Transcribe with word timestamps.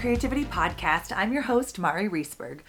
Creativity 0.00 0.46
Podcast. 0.46 1.12
I'm 1.14 1.30
your 1.30 1.42
host, 1.42 1.78
Mari 1.78 2.08
Reesberg. 2.08 2.60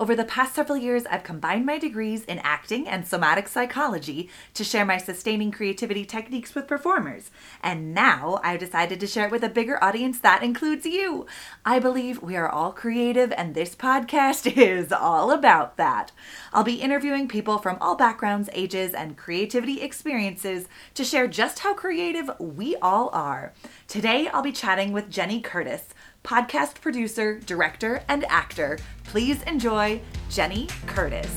Over 0.00 0.16
the 0.16 0.24
past 0.24 0.54
several 0.54 0.76
years, 0.76 1.04
I've 1.06 1.22
combined 1.22 1.64
my 1.64 1.78
degrees 1.78 2.24
in 2.24 2.38
acting 2.38 2.88
and 2.88 3.06
somatic 3.06 3.46
psychology 3.46 4.28
to 4.54 4.64
share 4.64 4.84
my 4.84 4.96
sustaining 4.96 5.52
creativity 5.52 6.04
techniques 6.04 6.54
with 6.54 6.66
performers. 6.66 7.30
And 7.62 7.94
now 7.94 8.40
I've 8.42 8.58
decided 8.58 8.98
to 8.98 9.06
share 9.06 9.26
it 9.26 9.30
with 9.30 9.44
a 9.44 9.48
bigger 9.48 9.82
audience 9.84 10.18
that 10.20 10.42
includes 10.42 10.84
you. 10.86 11.26
I 11.64 11.78
believe 11.78 12.22
we 12.22 12.34
are 12.34 12.48
all 12.48 12.72
creative, 12.72 13.30
and 13.36 13.54
this 13.54 13.76
podcast 13.76 14.50
is 14.56 14.90
all 14.90 15.30
about 15.30 15.76
that. 15.76 16.10
I'll 16.52 16.64
be 16.64 16.80
interviewing 16.80 17.28
people 17.28 17.58
from 17.58 17.76
all 17.80 17.94
backgrounds, 17.94 18.48
ages, 18.52 18.94
and 18.94 19.18
creativity 19.18 19.80
experiences 19.82 20.66
to 20.94 21.04
share 21.04 21.28
just 21.28 21.60
how 21.60 21.74
creative 21.74 22.30
we 22.40 22.74
all 22.76 23.10
are. 23.12 23.52
Today, 23.86 24.28
I'll 24.28 24.42
be 24.42 24.50
chatting 24.50 24.92
with 24.92 25.10
Jenny 25.10 25.40
Curtis 25.40 25.94
podcast 26.30 26.80
producer, 26.80 27.40
director, 27.40 28.04
and 28.08 28.24
actor. 28.26 28.78
Please 29.02 29.42
enjoy 29.48 30.00
Jenny 30.28 30.68
Curtis. 30.86 31.28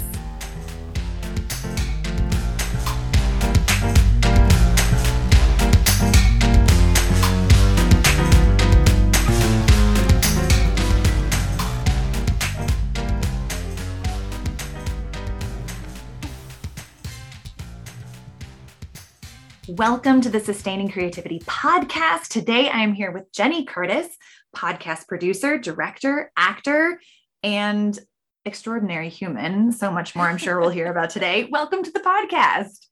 Welcome 19.70 20.22
to 20.22 20.30
the 20.30 20.40
Sustaining 20.40 20.90
Creativity 20.90 21.40
Podcast. 21.40 22.28
Today 22.28 22.70
I 22.70 22.82
am 22.82 22.94
here 22.94 23.12
with 23.12 23.32
Jenny 23.32 23.66
Curtis, 23.66 24.08
podcast 24.56 25.08
producer, 25.08 25.58
director, 25.58 26.32
actor, 26.38 27.00
and 27.42 28.00
extraordinary 28.46 29.10
human. 29.10 29.72
So 29.72 29.92
much 29.92 30.16
more 30.16 30.28
I'm 30.28 30.38
sure 30.38 30.60
we'll 30.60 30.70
hear 30.70 30.92
about 30.92 31.10
today. 31.10 31.46
Welcome 31.52 31.84
to 31.84 31.92
the 31.92 32.00
podcast. 32.00 32.88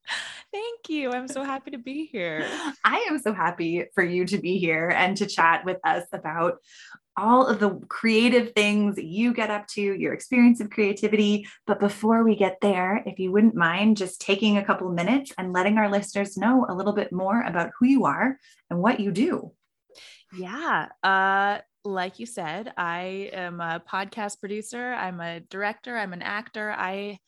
Thank 0.54 0.90
you. 0.90 1.12
I'm 1.12 1.28
so 1.28 1.44
happy 1.44 1.72
to 1.72 1.78
be 1.78 2.06
here. 2.06 2.46
I 2.84 3.06
am 3.10 3.20
so 3.20 3.34
happy 3.34 3.86
for 3.96 4.04
you 4.04 4.26
to 4.26 4.38
be 4.38 4.58
here 4.58 4.90
and 4.90 5.16
to 5.18 5.26
chat 5.26 5.64
with 5.64 5.78
us 5.86 6.04
about 6.12 6.58
all 7.18 7.46
of 7.46 7.60
the 7.60 7.80
creative 7.88 8.54
things 8.54 8.98
you 8.98 9.34
get 9.34 9.50
up 9.50 9.68
to, 9.68 9.82
your 9.82 10.14
experience 10.14 10.60
of 10.60 10.70
creativity. 10.70 11.48
But 11.68 11.80
before 11.80 12.24
we 12.24 12.36
get 12.36 12.58
there, 12.62 13.04
if 13.06 13.20
you 13.20 13.32
wouldn't 13.32 13.56
mind 13.56 13.98
just 13.98 14.22
taking 14.22 14.58
a 14.58 14.66
couple 14.66 14.92
minutes 14.92 15.32
and 15.38 15.54
letting 15.54 15.78
our 15.78 15.90
listeners 15.90 16.38
know 16.38 16.66
a 16.68 16.76
little 16.76 16.94
bit 16.94 17.12
more 17.12 17.42
about 17.42 17.72
who 17.80 17.86
you 17.86 18.06
are 18.06 18.38
and 18.70 18.80
what 18.82 19.00
you 19.00 19.12
do. 19.12 19.54
Yeah. 20.38 20.90
Uh, 21.04 21.60
like 21.84 22.20
you 22.20 22.26
said, 22.26 22.74
I 22.78 23.32
am 23.34 23.60
a 23.60 23.82
podcast 23.88 24.40
producer. 24.40 24.94
I'm 24.94 25.20
a 25.20 25.40
director. 25.40 25.98
I'm 25.98 26.14
an 26.14 26.22
actor. 26.22 26.72
I 26.72 27.20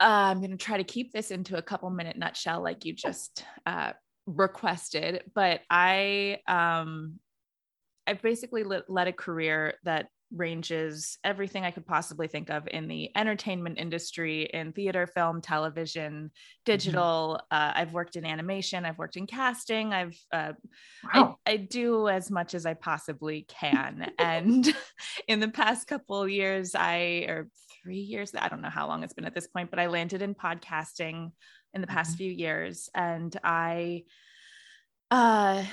uh, 0.00 0.30
I'm 0.30 0.40
going 0.40 0.50
to 0.50 0.56
try 0.56 0.76
to 0.76 0.84
keep 0.84 1.12
this 1.12 1.30
into 1.30 1.56
a 1.56 1.62
couple 1.62 1.88
minute 1.88 2.18
nutshell, 2.18 2.62
like 2.62 2.84
you 2.84 2.94
just 2.94 3.44
uh, 3.64 3.92
requested. 4.26 5.22
But 5.34 5.60
I 5.70 6.40
um, 6.48 7.20
I've 8.06 8.20
basically 8.20 8.64
led 8.64 9.08
a 9.08 9.12
career 9.12 9.74
that 9.84 10.08
ranges 10.34 11.18
everything 11.24 11.64
I 11.64 11.70
could 11.70 11.86
possibly 11.86 12.26
think 12.26 12.50
of 12.50 12.66
in 12.68 12.88
the 12.88 13.10
entertainment 13.16 13.78
industry, 13.78 14.42
in 14.52 14.72
theater, 14.72 15.06
film, 15.06 15.40
television, 15.40 16.12
mm-hmm. 16.12 16.26
digital. 16.64 17.40
Mm-hmm. 17.52 17.56
Uh, 17.56 17.72
I've 17.74 17.92
worked 17.92 18.16
in 18.16 18.24
animation, 18.24 18.84
I've 18.84 18.98
worked 18.98 19.16
in 19.16 19.26
casting. 19.26 19.92
I've 19.92 20.18
uh, 20.32 20.52
wow. 21.14 21.38
I, 21.46 21.52
I, 21.52 21.56
do 21.56 22.08
as 22.08 22.30
much 22.30 22.54
as 22.54 22.66
I 22.66 22.74
possibly 22.74 23.46
can. 23.48 24.10
and 24.18 24.74
in 25.28 25.40
the 25.40 25.48
past 25.48 25.86
couple 25.86 26.28
years, 26.28 26.74
I 26.74 27.26
or 27.28 27.48
three 27.82 27.98
years, 27.98 28.32
I 28.38 28.48
don't 28.48 28.62
know 28.62 28.70
how 28.70 28.88
long 28.88 29.02
it's 29.02 29.14
been 29.14 29.24
at 29.24 29.34
this 29.34 29.46
point, 29.46 29.70
but 29.70 29.78
I 29.78 29.86
landed 29.86 30.22
in 30.22 30.34
podcasting 30.34 31.30
in 31.72 31.80
the 31.80 31.86
past 31.86 32.12
mm-hmm. 32.12 32.18
few 32.18 32.32
years, 32.32 32.88
and 32.94 33.34
I. 33.42 34.04
Uh, 35.10 35.64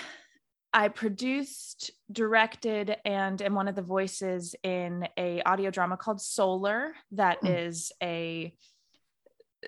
I 0.74 0.88
produced, 0.88 1.92
directed, 2.12 2.96
and 3.04 3.42
am 3.42 3.56
one 3.56 3.68
of 3.68 3.76
the 3.76 3.82
voices 3.82 4.56
in 4.64 5.08
a 5.18 5.42
audio 5.44 5.70
drama 5.70 5.98
called 5.98 6.22
Solar. 6.22 6.94
That 7.12 7.42
mm. 7.42 7.68
is 7.68 7.92
a 8.02 8.54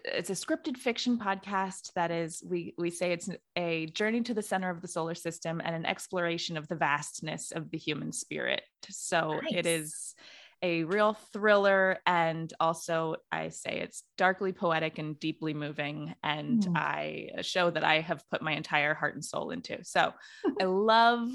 it's 0.05 0.29
a 0.29 0.33
scripted 0.33 0.77
fiction 0.77 1.19
podcast 1.19 1.93
that 1.93 2.09
is 2.09 2.43
we 2.49 2.73
we 2.77 2.89
say 2.89 3.11
it's 3.11 3.29
a 3.55 3.85
journey 3.87 4.21
to 4.21 4.33
the 4.33 4.41
center 4.41 4.69
of 4.69 4.81
the 4.81 4.87
solar 4.87 5.13
system 5.13 5.61
and 5.63 5.75
an 5.75 5.85
exploration 5.85 6.57
of 6.57 6.67
the 6.67 6.75
vastness 6.75 7.51
of 7.51 7.69
the 7.69 7.77
human 7.77 8.11
spirit. 8.11 8.63
So 8.89 9.39
nice. 9.43 9.53
it 9.53 9.65
is 9.65 10.15
a 10.63 10.85
real 10.85 11.13
thriller 11.33 11.99
and 12.07 12.51
also 12.59 13.15
i 13.31 13.49
say 13.49 13.79
it's 13.81 14.03
darkly 14.17 14.51
poetic 14.51 14.97
and 14.97 15.19
deeply 15.19 15.53
moving 15.53 16.15
and 16.23 16.63
mm. 16.63 16.77
i 16.77 17.29
a 17.37 17.43
show 17.43 17.69
that 17.69 17.83
i 17.83 17.99
have 17.99 18.23
put 18.31 18.41
my 18.41 18.53
entire 18.53 18.93
heart 18.93 19.13
and 19.13 19.23
soul 19.23 19.51
into 19.51 19.77
so 19.83 20.11
i 20.61 20.63
love 20.63 21.29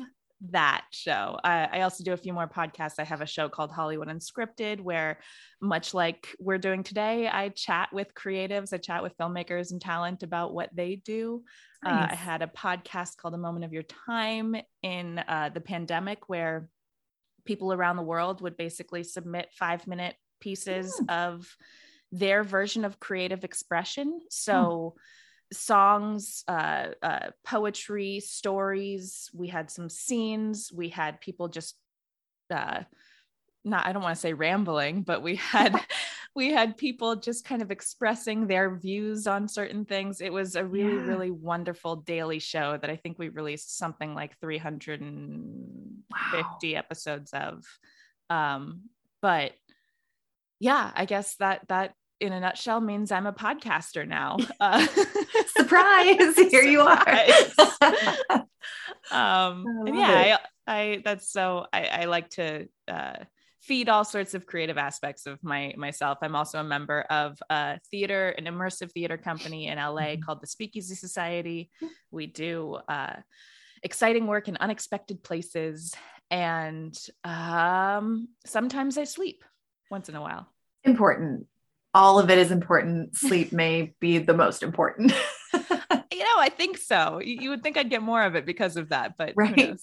that 0.50 0.84
show. 0.90 1.38
Uh, 1.42 1.66
I 1.72 1.80
also 1.80 2.04
do 2.04 2.12
a 2.12 2.16
few 2.16 2.32
more 2.32 2.48
podcasts. 2.48 2.94
I 2.98 3.04
have 3.04 3.20
a 3.20 3.26
show 3.26 3.48
called 3.48 3.70
Hollywood 3.70 4.08
Unscripted, 4.08 4.80
where, 4.80 5.18
much 5.60 5.94
like 5.94 6.28
we're 6.38 6.58
doing 6.58 6.82
today, 6.82 7.28
I 7.28 7.48
chat 7.50 7.88
with 7.92 8.14
creatives, 8.14 8.72
I 8.72 8.78
chat 8.78 9.02
with 9.02 9.16
filmmakers 9.18 9.72
and 9.72 9.80
talent 9.80 10.22
about 10.22 10.54
what 10.54 10.70
they 10.74 10.96
do. 10.96 11.42
Nice. 11.84 11.92
Uh, 11.92 12.12
I 12.12 12.14
had 12.14 12.42
a 12.42 12.46
podcast 12.46 13.16
called 13.16 13.34
A 13.34 13.38
Moment 13.38 13.64
of 13.64 13.72
Your 13.72 13.82
Time 13.82 14.56
in 14.82 15.18
uh, 15.18 15.50
the 15.52 15.60
pandemic, 15.60 16.28
where 16.28 16.68
people 17.48 17.72
around 17.72 17.96
the 17.96 18.02
world 18.02 18.42
would 18.42 18.58
basically 18.58 19.02
submit 19.02 19.48
five 19.52 19.86
minute 19.86 20.14
pieces 20.38 20.94
mm. 21.00 21.10
of 21.10 21.56
their 22.12 22.44
version 22.44 22.84
of 22.84 23.00
creative 23.00 23.42
expression. 23.42 24.20
So, 24.28 24.94
mm. 24.94 25.56
songs, 25.56 26.44
uh, 26.46 26.88
uh, 27.02 27.30
poetry, 27.44 28.20
stories. 28.20 29.30
We 29.32 29.48
had 29.48 29.70
some 29.70 29.88
scenes. 29.88 30.70
We 30.72 30.90
had 30.90 31.22
people 31.22 31.48
just, 31.48 31.74
uh, 32.50 32.82
not, 33.64 33.86
I 33.86 33.92
don't 33.92 34.02
want 34.02 34.14
to 34.14 34.20
say 34.20 34.32
rambling, 34.32 35.02
but 35.02 35.22
we 35.22 35.36
had 35.36 35.74
we 36.34 36.52
had 36.52 36.76
people 36.76 37.16
just 37.16 37.44
kind 37.44 37.62
of 37.62 37.70
expressing 37.70 38.46
their 38.46 38.76
views 38.76 39.26
on 39.26 39.48
certain 39.48 39.84
things. 39.84 40.20
It 40.20 40.32
was 40.32 40.54
a 40.54 40.64
really, 40.64 40.94
yeah. 40.94 41.06
really 41.06 41.30
wonderful 41.30 41.96
daily 41.96 42.38
show 42.38 42.76
that 42.76 42.90
I 42.90 42.96
think 42.96 43.18
we 43.18 43.28
released 43.28 43.76
something 43.76 44.14
like 44.14 44.38
350 44.40 46.04
wow. 46.12 46.78
episodes 46.78 47.32
of. 47.32 47.64
Um, 48.30 48.82
but 49.20 49.52
yeah, 50.60 50.92
I 50.94 51.06
guess 51.06 51.34
that 51.36 51.66
that 51.68 51.94
in 52.20 52.32
a 52.32 52.40
nutshell 52.40 52.80
means 52.80 53.12
I'm 53.12 53.26
a 53.26 53.32
podcaster 53.32 54.06
now. 54.06 54.38
Uh, 54.60 54.86
Surprise! 55.56 56.36
Here 56.50 56.62
you 56.62 56.80
are. 56.80 57.08
um, 59.10 59.64
and 59.86 59.96
yeah, 59.96 60.38
I, 60.66 60.68
I, 60.80 61.02
that's 61.04 61.30
so 61.30 61.66
I, 61.72 61.84
I 61.84 62.04
like 62.06 62.30
to 62.30 62.68
uh, 62.88 63.24
feed 63.68 63.90
all 63.90 64.04
sorts 64.04 64.32
of 64.32 64.46
creative 64.46 64.78
aspects 64.78 65.26
of 65.26 65.44
my 65.44 65.74
myself. 65.76 66.18
I'm 66.22 66.34
also 66.34 66.58
a 66.58 66.64
member 66.64 67.02
of 67.02 67.38
a 67.50 67.78
theater, 67.90 68.30
an 68.30 68.46
immersive 68.46 68.90
theater 68.92 69.18
company 69.18 69.68
in 69.68 69.76
LA 69.76 70.00
mm-hmm. 70.00 70.22
called 70.22 70.40
the 70.40 70.46
Speakeasy 70.46 70.94
Society. 70.94 71.70
We 72.10 72.26
do 72.26 72.78
uh, 72.88 73.16
exciting 73.82 74.26
work 74.26 74.48
in 74.48 74.56
unexpected 74.56 75.22
places, 75.22 75.94
and 76.30 76.96
um, 77.24 78.28
sometimes 78.46 78.96
I 78.96 79.04
sleep 79.04 79.44
once 79.90 80.08
in 80.08 80.16
a 80.16 80.22
while. 80.22 80.48
Important. 80.84 81.46
All 81.92 82.18
of 82.18 82.30
it 82.30 82.38
is 82.38 82.50
important. 82.50 83.16
Sleep 83.16 83.52
may 83.52 83.94
be 84.00 84.18
the 84.18 84.34
most 84.34 84.62
important. 84.62 85.12
you 85.52 85.58
know, 86.24 86.38
I 86.38 86.50
think 86.54 86.78
so. 86.78 87.20
You, 87.22 87.36
you, 87.40 87.50
would 87.50 87.62
think 87.62 87.76
I'd 87.76 87.90
get 87.90 88.02
more 88.02 88.22
of 88.22 88.34
it 88.34 88.46
because 88.46 88.76
of 88.76 88.90
that, 88.90 89.14
but 89.16 89.32
right. 89.36 89.78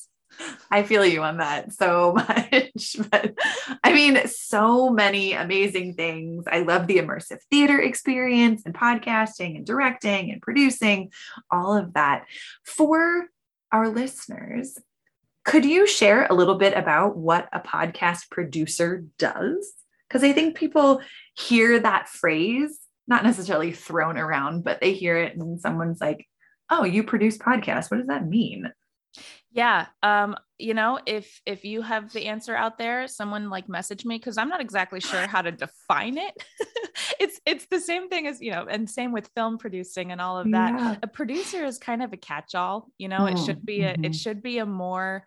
I 0.69 0.83
feel 0.83 1.05
you 1.05 1.23
on 1.23 1.37
that 1.37 1.73
so 1.81 2.13
much. 2.13 2.97
But 3.09 3.35
I 3.83 3.93
mean, 3.93 4.27
so 4.27 4.89
many 4.89 5.33
amazing 5.33 5.93
things. 5.95 6.45
I 6.51 6.59
love 6.59 6.87
the 6.87 6.97
immersive 6.97 7.39
theater 7.49 7.79
experience 7.79 8.63
and 8.65 8.73
podcasting 8.73 9.55
and 9.55 9.65
directing 9.65 10.31
and 10.31 10.41
producing, 10.41 11.11
all 11.51 11.75
of 11.77 11.93
that. 11.93 12.25
For 12.63 13.25
our 13.71 13.89
listeners, 13.89 14.77
could 15.43 15.63
you 15.65 15.85
share 15.85 16.25
a 16.25 16.33
little 16.33 16.55
bit 16.55 16.75
about 16.75 17.15
what 17.15 17.47
a 17.53 17.59
podcast 17.59 18.29
producer 18.31 19.05
does? 19.19 19.73
Because 20.07 20.23
I 20.23 20.33
think 20.33 20.55
people 20.55 21.01
hear 21.35 21.79
that 21.79 22.09
phrase, 22.09 22.79
not 23.07 23.23
necessarily 23.23 23.71
thrown 23.71 24.17
around, 24.17 24.63
but 24.63 24.81
they 24.81 24.93
hear 24.93 25.17
it 25.17 25.37
and 25.37 25.59
someone's 25.59 26.01
like, 26.01 26.27
oh, 26.69 26.83
you 26.83 27.03
produce 27.03 27.37
podcasts. 27.37 27.91
What 27.91 27.97
does 27.97 28.07
that 28.07 28.27
mean? 28.27 28.71
Yeah. 29.51 29.87
Um, 30.03 30.35
you 30.57 30.73
know, 30.73 30.99
if 31.05 31.41
if 31.45 31.65
you 31.65 31.81
have 31.81 32.11
the 32.13 32.27
answer 32.27 32.55
out 32.55 32.77
there, 32.77 33.07
someone 33.07 33.49
like 33.49 33.67
message 33.69 34.05
me 34.05 34.17
because 34.17 34.37
I'm 34.37 34.49
not 34.49 34.61
exactly 34.61 34.99
sure 34.99 35.27
how 35.27 35.41
to 35.41 35.51
define 35.51 36.17
it. 36.17 36.33
it's 37.19 37.39
it's 37.45 37.65
the 37.67 37.79
same 37.79 38.09
thing 38.09 38.27
as, 38.27 38.41
you 38.41 38.51
know, 38.51 38.65
and 38.69 38.89
same 38.89 39.11
with 39.11 39.29
film 39.35 39.57
producing 39.57 40.11
and 40.11 40.21
all 40.21 40.37
of 40.37 40.49
that. 40.51 40.73
Yeah. 40.73 40.95
A 41.03 41.07
producer 41.07 41.65
is 41.65 41.77
kind 41.77 42.03
of 42.03 42.13
a 42.13 42.17
catch-all, 42.17 42.89
you 42.97 43.07
know, 43.07 43.21
mm, 43.21 43.33
it 43.33 43.45
should 43.45 43.65
be 43.65 43.83
a 43.83 43.93
mm-hmm. 43.93 44.05
it 44.05 44.15
should 44.15 44.41
be 44.41 44.59
a 44.59 44.65
more 44.65 45.25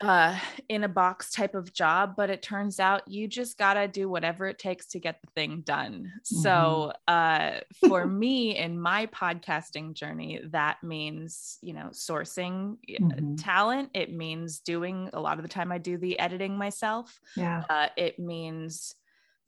uh, 0.00 0.38
in 0.68 0.84
a 0.84 0.88
box 0.88 1.30
type 1.30 1.54
of 1.54 1.72
job, 1.72 2.14
but 2.16 2.28
it 2.28 2.42
turns 2.42 2.78
out 2.78 3.08
you 3.08 3.26
just 3.26 3.56
gotta 3.56 3.88
do 3.88 4.08
whatever 4.08 4.46
it 4.46 4.58
takes 4.58 4.86
to 4.88 4.98
get 4.98 5.20
the 5.22 5.30
thing 5.34 5.62
done. 5.64 6.12
Mm-hmm. 6.12 6.42
So, 6.42 6.92
uh, 7.08 7.60
for 7.88 8.06
me 8.06 8.56
in 8.56 8.78
my 8.78 9.06
podcasting 9.06 9.94
journey, 9.94 10.40
that 10.50 10.82
means 10.82 11.58
you 11.62 11.72
know 11.72 11.88
sourcing 11.92 12.76
uh, 12.88 13.04
mm-hmm. 13.04 13.34
talent. 13.36 13.90
It 13.94 14.12
means 14.12 14.60
doing 14.60 15.08
a 15.12 15.20
lot 15.20 15.38
of 15.38 15.42
the 15.42 15.48
time 15.48 15.72
I 15.72 15.78
do 15.78 15.96
the 15.96 16.18
editing 16.18 16.58
myself. 16.58 17.18
Yeah. 17.34 17.64
Uh, 17.68 17.88
it 17.96 18.18
means 18.18 18.94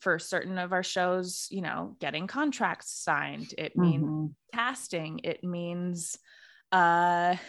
for 0.00 0.18
certain 0.18 0.58
of 0.58 0.72
our 0.72 0.84
shows, 0.84 1.48
you 1.50 1.60
know, 1.60 1.96
getting 2.00 2.26
contracts 2.26 2.90
signed. 2.92 3.52
It 3.58 3.76
means 3.76 4.04
mm-hmm. 4.04 4.26
casting. 4.54 5.20
It 5.24 5.44
means 5.44 6.18
uh 6.72 7.36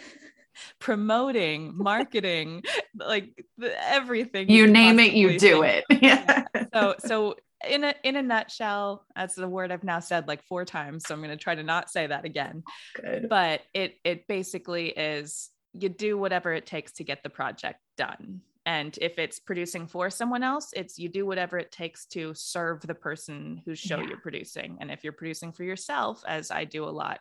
promoting, 0.78 1.76
marketing, 1.76 2.62
like 2.94 3.44
everything. 3.62 4.48
You, 4.48 4.64
you 4.64 4.72
name 4.72 4.98
it, 4.98 5.12
you 5.12 5.38
do 5.38 5.62
think. 5.62 5.84
it. 5.90 6.02
yeah. 6.02 6.44
So 6.74 6.94
so 6.98 7.36
in 7.68 7.84
a 7.84 7.94
in 8.02 8.16
a 8.16 8.22
nutshell, 8.22 9.04
that's 9.14 9.34
the 9.34 9.48
word 9.48 9.70
I've 9.70 9.84
now 9.84 10.00
said 10.00 10.28
like 10.28 10.42
four 10.44 10.64
times. 10.64 11.04
So 11.06 11.14
I'm 11.14 11.20
gonna 11.20 11.36
try 11.36 11.54
to 11.54 11.62
not 11.62 11.90
say 11.90 12.06
that 12.06 12.24
again. 12.24 12.62
Good. 12.94 13.28
But 13.28 13.62
it 13.74 13.96
it 14.04 14.26
basically 14.26 14.88
is 14.88 15.50
you 15.72 15.88
do 15.88 16.18
whatever 16.18 16.52
it 16.52 16.66
takes 16.66 16.92
to 16.92 17.04
get 17.04 17.22
the 17.22 17.30
project 17.30 17.80
done. 17.96 18.40
And 18.66 18.96
if 19.00 19.18
it's 19.18 19.38
producing 19.38 19.86
for 19.86 20.10
someone 20.10 20.42
else, 20.42 20.70
it's 20.74 20.98
you 20.98 21.08
do 21.08 21.24
whatever 21.24 21.58
it 21.58 21.72
takes 21.72 22.06
to 22.06 22.34
serve 22.34 22.82
the 22.82 22.94
person 22.94 23.62
whose 23.64 23.78
show 23.78 23.98
yeah. 23.98 24.08
you're 24.08 24.20
producing. 24.20 24.78
And 24.80 24.90
if 24.90 25.02
you're 25.02 25.14
producing 25.14 25.52
for 25.52 25.64
yourself, 25.64 26.22
as 26.26 26.50
I 26.50 26.64
do 26.64 26.84
a 26.84 26.90
lot, 26.90 27.20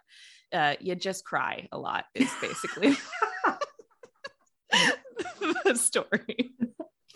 uh, 0.53 0.75
you 0.79 0.95
just 0.95 1.23
cry 1.25 1.67
a 1.71 1.77
lot, 1.77 2.05
is 2.13 2.31
basically 2.41 2.97
the 5.65 5.75
story. 5.75 6.51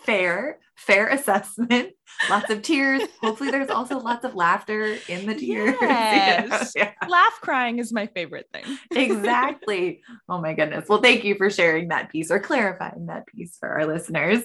Fair, 0.06 0.60
fair 0.76 1.08
assessment. 1.08 1.94
Lots 2.30 2.50
of 2.50 2.62
tears. 2.62 3.04
Hopefully, 3.22 3.52
there's 3.52 3.70
also 3.70 4.00
lots 4.00 4.26
of 4.26 4.36
laughter 4.36 4.98
in 5.08 5.26
the 5.26 5.36
tears. 5.36 5.78
Yes. 5.82 6.74
Yeah. 6.76 6.92
Laugh 7.08 7.40
crying 7.42 7.80
is 7.80 7.94
my 7.94 8.08
favorite 8.08 8.48
thing. 8.54 8.78
exactly. 8.92 10.02
Oh 10.28 10.42
my 10.42 10.54
goodness. 10.54 10.90
Well, 10.90 11.02
thank 11.02 11.24
you 11.24 11.36
for 11.36 11.50
sharing 11.50 11.90
that 11.90 12.10
piece 12.10 12.32
or 12.32 12.40
clarifying 12.40 13.06
that 13.08 13.28
piece 13.28 13.56
for 13.58 13.70
our 13.70 13.86
listeners. 13.86 14.44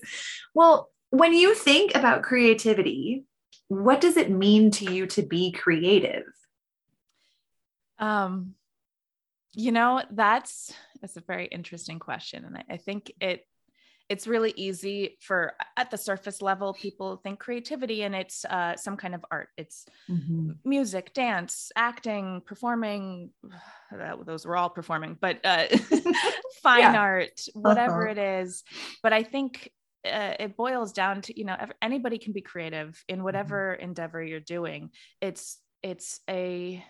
Well, 0.54 0.90
when 1.10 1.32
you 1.34 1.54
think 1.54 1.94
about 1.94 2.22
creativity, 2.22 3.24
what 3.68 4.00
does 4.00 4.16
it 4.16 4.30
mean 4.30 4.70
to 4.72 4.92
you 4.92 5.06
to 5.08 5.22
be 5.22 5.52
creative? 5.52 6.24
Um, 7.98 8.54
you 9.54 9.72
know, 9.72 10.02
that's 10.10 10.72
that's 11.00 11.16
a 11.16 11.22
very 11.22 11.46
interesting 11.46 11.98
question. 11.98 12.44
And 12.44 12.56
I, 12.56 12.64
I 12.70 12.76
think 12.76 13.12
it 13.20 13.44
it's 14.08 14.26
really 14.26 14.54
easy 14.56 15.18
for 15.20 15.52
at 15.76 15.90
the 15.90 15.98
surface 15.98 16.40
level 16.40 16.72
people 16.72 17.16
think 17.16 17.38
creativity 17.38 18.02
and 18.02 18.14
it's 18.14 18.44
uh, 18.46 18.74
some 18.76 18.96
kind 18.96 19.14
of 19.14 19.24
art 19.30 19.48
it's 19.56 19.86
mm-hmm. 20.10 20.52
music 20.64 21.12
dance 21.12 21.70
acting 21.76 22.42
performing 22.46 23.30
those 24.24 24.46
were 24.46 24.56
all 24.56 24.70
performing 24.70 25.16
but 25.20 25.38
uh, 25.44 25.66
fine 26.62 26.80
yeah. 26.80 26.98
art 26.98 27.40
whatever 27.54 28.08
uh-huh. 28.08 28.20
it 28.20 28.42
is 28.42 28.64
but 29.02 29.12
i 29.12 29.22
think 29.22 29.70
uh, 30.06 30.34
it 30.38 30.56
boils 30.56 30.92
down 30.92 31.20
to 31.20 31.38
you 31.38 31.44
know 31.44 31.56
anybody 31.82 32.18
can 32.18 32.32
be 32.32 32.40
creative 32.40 33.02
in 33.08 33.16
mm-hmm. 33.16 33.24
whatever 33.24 33.74
mm-hmm. 33.74 33.88
endeavor 33.90 34.22
you're 34.22 34.40
doing 34.40 34.90
it's 35.20 35.58
it's 35.82 36.20
a 36.28 36.82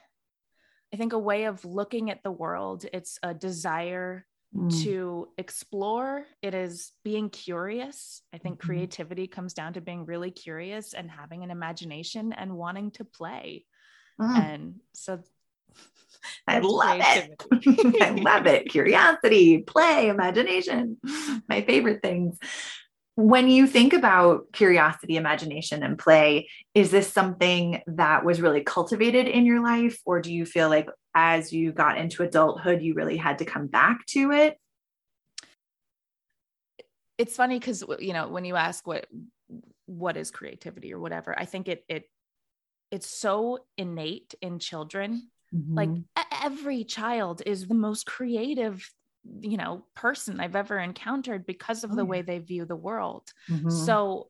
I 0.92 0.96
think 0.96 1.12
a 1.12 1.18
way 1.18 1.44
of 1.44 1.64
looking 1.64 2.10
at 2.10 2.22
the 2.22 2.30
world. 2.30 2.84
It's 2.92 3.18
a 3.22 3.34
desire 3.34 4.26
mm. 4.54 4.82
to 4.84 5.28
explore. 5.36 6.24
It 6.42 6.54
is 6.54 6.92
being 7.04 7.30
curious. 7.30 8.22
I 8.32 8.38
think 8.38 8.58
mm-hmm. 8.58 8.66
creativity 8.66 9.26
comes 9.26 9.54
down 9.54 9.74
to 9.74 9.80
being 9.80 10.06
really 10.06 10.30
curious 10.30 10.94
and 10.94 11.10
having 11.10 11.42
an 11.44 11.50
imagination 11.50 12.32
and 12.32 12.56
wanting 12.56 12.90
to 12.92 13.04
play. 13.04 13.64
Mm. 14.20 14.38
And 14.38 14.74
so 14.94 15.20
I 16.46 16.60
love 16.60 17.00
it. 17.00 18.02
I 18.02 18.10
love 18.10 18.46
it. 18.46 18.70
Curiosity, 18.70 19.58
play, 19.58 20.08
imagination, 20.08 20.96
my 21.48 21.62
favorite 21.62 22.02
things 22.02 22.38
when 23.18 23.48
you 23.48 23.66
think 23.66 23.94
about 23.94 24.52
curiosity, 24.52 25.16
imagination, 25.16 25.82
and 25.82 25.98
play, 25.98 26.48
is 26.72 26.92
this 26.92 27.12
something 27.12 27.82
that 27.88 28.24
was 28.24 28.40
really 28.40 28.60
cultivated 28.60 29.26
in 29.26 29.44
your 29.44 29.60
life? 29.60 29.98
Or 30.06 30.20
do 30.20 30.32
you 30.32 30.46
feel 30.46 30.68
like 30.68 30.88
as 31.16 31.52
you 31.52 31.72
got 31.72 31.98
into 31.98 32.22
adulthood, 32.22 32.80
you 32.80 32.94
really 32.94 33.16
had 33.16 33.38
to 33.38 33.44
come 33.44 33.66
back 33.66 34.06
to 34.10 34.30
it? 34.30 34.56
It's 37.18 37.34
funny 37.34 37.58
because 37.58 37.82
you 37.98 38.12
know 38.12 38.28
when 38.28 38.44
you 38.44 38.54
ask 38.54 38.86
what 38.86 39.06
what 39.86 40.16
is 40.16 40.30
creativity 40.30 40.94
or 40.94 41.00
whatever, 41.00 41.36
I 41.36 41.44
think 41.44 41.66
it 41.66 41.84
it 41.88 42.08
it's 42.92 43.08
so 43.08 43.64
innate 43.76 44.36
in 44.40 44.60
children. 44.60 45.28
Mm-hmm. 45.52 45.74
Like 45.74 45.90
every 46.40 46.84
child 46.84 47.42
is 47.44 47.66
the 47.66 47.74
most 47.74 48.06
creative 48.06 48.88
you 49.40 49.56
know 49.56 49.84
person 49.94 50.40
i've 50.40 50.56
ever 50.56 50.78
encountered 50.78 51.46
because 51.46 51.84
of 51.84 51.92
oh, 51.92 51.94
the 51.94 52.02
yeah. 52.02 52.08
way 52.08 52.22
they 52.22 52.38
view 52.38 52.64
the 52.64 52.76
world 52.76 53.28
mm-hmm. 53.50 53.70
so 53.70 54.28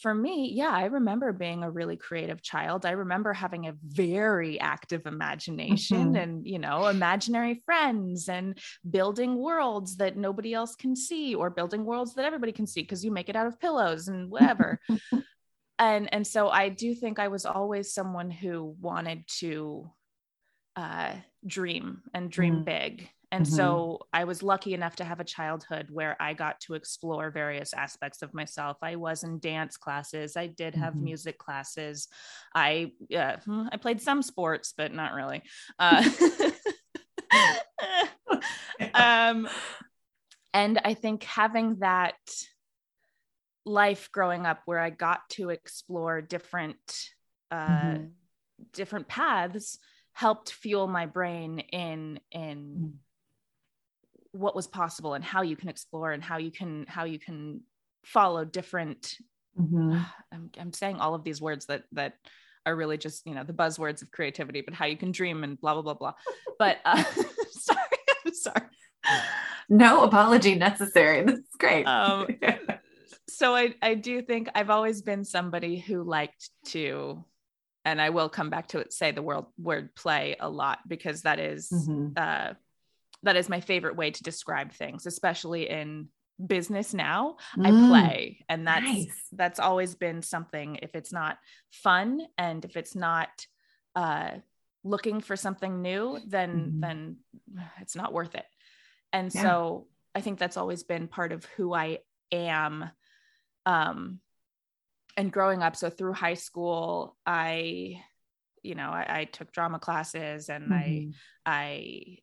for 0.00 0.14
me 0.14 0.52
yeah 0.54 0.70
i 0.70 0.84
remember 0.84 1.32
being 1.32 1.62
a 1.62 1.70
really 1.70 1.96
creative 1.96 2.40
child 2.42 2.86
i 2.86 2.92
remember 2.92 3.32
having 3.32 3.66
a 3.66 3.74
very 3.82 4.60
active 4.60 5.06
imagination 5.06 6.08
mm-hmm. 6.08 6.16
and 6.16 6.46
you 6.46 6.58
know 6.58 6.86
imaginary 6.86 7.60
friends 7.64 8.28
and 8.28 8.58
building 8.88 9.36
worlds 9.36 9.96
that 9.96 10.16
nobody 10.16 10.54
else 10.54 10.76
can 10.76 10.94
see 10.94 11.34
or 11.34 11.50
building 11.50 11.84
worlds 11.84 12.14
that 12.14 12.24
everybody 12.24 12.52
can 12.52 12.66
see 12.66 12.82
because 12.82 13.04
you 13.04 13.10
make 13.10 13.28
it 13.28 13.36
out 13.36 13.46
of 13.46 13.58
pillows 13.58 14.06
and 14.06 14.30
whatever 14.30 14.80
and 15.78 16.12
and 16.14 16.26
so 16.26 16.48
i 16.48 16.68
do 16.68 16.94
think 16.94 17.18
i 17.18 17.28
was 17.28 17.44
always 17.44 17.92
someone 17.92 18.30
who 18.30 18.76
wanted 18.80 19.26
to 19.26 19.90
uh, 20.76 21.12
dream 21.44 22.00
and 22.14 22.30
dream 22.30 22.56
mm. 22.56 22.64
big 22.64 23.08
and 23.32 23.46
mm-hmm. 23.46 23.54
so 23.54 24.00
I 24.12 24.24
was 24.24 24.42
lucky 24.42 24.74
enough 24.74 24.96
to 24.96 25.04
have 25.04 25.20
a 25.20 25.24
childhood 25.24 25.88
where 25.90 26.16
I 26.20 26.34
got 26.34 26.60
to 26.62 26.74
explore 26.74 27.30
various 27.30 27.72
aspects 27.72 28.22
of 28.22 28.34
myself. 28.34 28.78
I 28.82 28.96
was 28.96 29.22
in 29.22 29.38
dance 29.38 29.76
classes. 29.76 30.36
I 30.36 30.48
did 30.48 30.74
have 30.74 30.94
mm-hmm. 30.94 31.04
music 31.04 31.38
classes. 31.38 32.08
I 32.54 32.92
uh, 33.16 33.36
I 33.70 33.76
played 33.76 34.00
some 34.00 34.22
sports, 34.22 34.74
but 34.76 34.92
not 34.92 35.12
really. 35.12 35.42
Uh, 35.78 36.08
um, 38.94 39.48
and 40.52 40.80
I 40.84 40.94
think 40.94 41.22
having 41.22 41.76
that 41.80 42.16
life 43.64 44.10
growing 44.10 44.44
up 44.44 44.62
where 44.64 44.80
I 44.80 44.90
got 44.90 45.20
to 45.30 45.50
explore 45.50 46.20
different 46.20 46.78
uh, 47.52 47.68
mm-hmm. 47.68 48.04
different 48.72 49.06
paths 49.06 49.78
helped 50.14 50.50
fuel 50.50 50.88
my 50.88 51.06
brain 51.06 51.60
in 51.60 52.18
in 52.32 52.58
mm 52.58 52.92
what 54.32 54.54
was 54.54 54.66
possible 54.66 55.14
and 55.14 55.24
how 55.24 55.42
you 55.42 55.56
can 55.56 55.68
explore 55.68 56.12
and 56.12 56.22
how 56.22 56.38
you 56.38 56.50
can 56.50 56.84
how 56.88 57.04
you 57.04 57.18
can 57.18 57.60
follow 58.04 58.44
different 58.44 59.16
mm-hmm. 59.58 59.98
I'm, 60.32 60.50
I'm 60.58 60.72
saying 60.72 60.96
all 60.96 61.14
of 61.14 61.24
these 61.24 61.40
words 61.40 61.66
that 61.66 61.84
that 61.92 62.14
are 62.66 62.76
really 62.76 62.98
just 62.98 63.26
you 63.26 63.34
know 63.34 63.44
the 63.44 63.52
buzzwords 63.52 64.02
of 64.02 64.10
creativity 64.10 64.60
but 64.60 64.74
how 64.74 64.86
you 64.86 64.96
can 64.96 65.12
dream 65.12 65.44
and 65.44 65.60
blah 65.60 65.74
blah 65.74 65.82
blah 65.82 65.94
blah 65.94 66.12
but 66.58 66.78
uh 66.84 67.02
sorry 67.50 67.78
i'm 68.26 68.34
sorry 68.34 68.66
no 69.68 70.04
apology 70.04 70.54
necessary 70.54 71.24
this 71.24 71.38
is 71.38 71.56
great 71.58 71.84
um 71.84 72.26
so 73.28 73.54
i 73.54 73.74
i 73.82 73.94
do 73.94 74.20
think 74.20 74.48
i've 74.54 74.70
always 74.70 75.00
been 75.02 75.24
somebody 75.24 75.78
who 75.78 76.02
liked 76.02 76.50
to 76.66 77.24
and 77.86 78.00
i 78.00 78.10
will 78.10 78.28
come 78.28 78.50
back 78.50 78.68
to 78.68 78.78
it 78.78 78.92
say 78.92 79.10
the 79.10 79.22
word 79.22 79.46
word 79.58 79.94
play 79.94 80.36
a 80.38 80.48
lot 80.48 80.80
because 80.86 81.22
that 81.22 81.38
is, 81.38 81.70
mm-hmm. 81.70 82.08
uh 82.16 82.52
that 83.22 83.36
is 83.36 83.48
my 83.48 83.60
favorite 83.60 83.96
way 83.96 84.10
to 84.10 84.22
describe 84.22 84.72
things, 84.72 85.06
especially 85.06 85.68
in 85.68 86.08
business 86.46 86.94
now 86.94 87.36
mm, 87.56 87.66
i 87.66 87.88
play 87.88 88.44
and 88.48 88.66
that's 88.66 88.86
nice. 88.86 89.26
that's 89.32 89.60
always 89.60 89.94
been 89.94 90.22
something 90.22 90.78
if 90.82 90.94
it's 90.94 91.12
not 91.12 91.38
fun 91.70 92.20
and 92.38 92.64
if 92.64 92.76
it's 92.76 92.94
not 92.94 93.28
uh 93.94 94.30
looking 94.82 95.20
for 95.20 95.36
something 95.36 95.82
new 95.82 96.18
then 96.26 96.50
mm-hmm. 96.50 96.80
then 96.80 97.16
it's 97.80 97.94
not 97.94 98.12
worth 98.12 98.34
it 98.34 98.46
and 99.12 99.34
yeah. 99.34 99.42
so 99.42 99.86
i 100.14 100.20
think 100.20 100.38
that's 100.38 100.56
always 100.56 100.82
been 100.82 101.08
part 101.08 101.32
of 101.32 101.44
who 101.56 101.74
i 101.74 101.98
am 102.32 102.90
um 103.66 104.20
and 105.16 105.32
growing 105.32 105.62
up 105.62 105.76
so 105.76 105.90
through 105.90 106.14
high 106.14 106.34
school 106.34 107.16
i 107.26 108.00
you 108.62 108.74
know 108.74 108.90
i, 108.90 109.20
I 109.20 109.24
took 109.24 109.52
drama 109.52 109.78
classes 109.78 110.48
and 110.48 110.70
mm-hmm. 110.70 111.10
i 111.46 111.74
i 111.74 112.18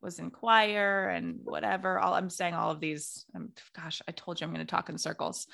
was 0.00 0.18
in 0.18 0.30
choir 0.30 1.08
and 1.08 1.40
whatever. 1.44 1.98
All 1.98 2.14
I'm 2.14 2.30
saying, 2.30 2.54
all 2.54 2.70
of 2.70 2.80
these. 2.80 3.24
Um, 3.34 3.50
gosh, 3.74 4.02
I 4.08 4.12
told 4.12 4.40
you 4.40 4.46
I'm 4.46 4.52
going 4.52 4.66
to 4.66 4.70
talk 4.70 4.88
in 4.88 4.98
circles. 4.98 5.46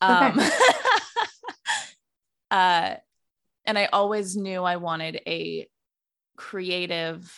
Um, 0.00 0.38
okay. 0.38 0.50
uh, 2.50 2.94
and 3.64 3.78
I 3.78 3.86
always 3.86 4.36
knew 4.36 4.62
I 4.62 4.76
wanted 4.76 5.20
a 5.26 5.66
creative 6.36 7.32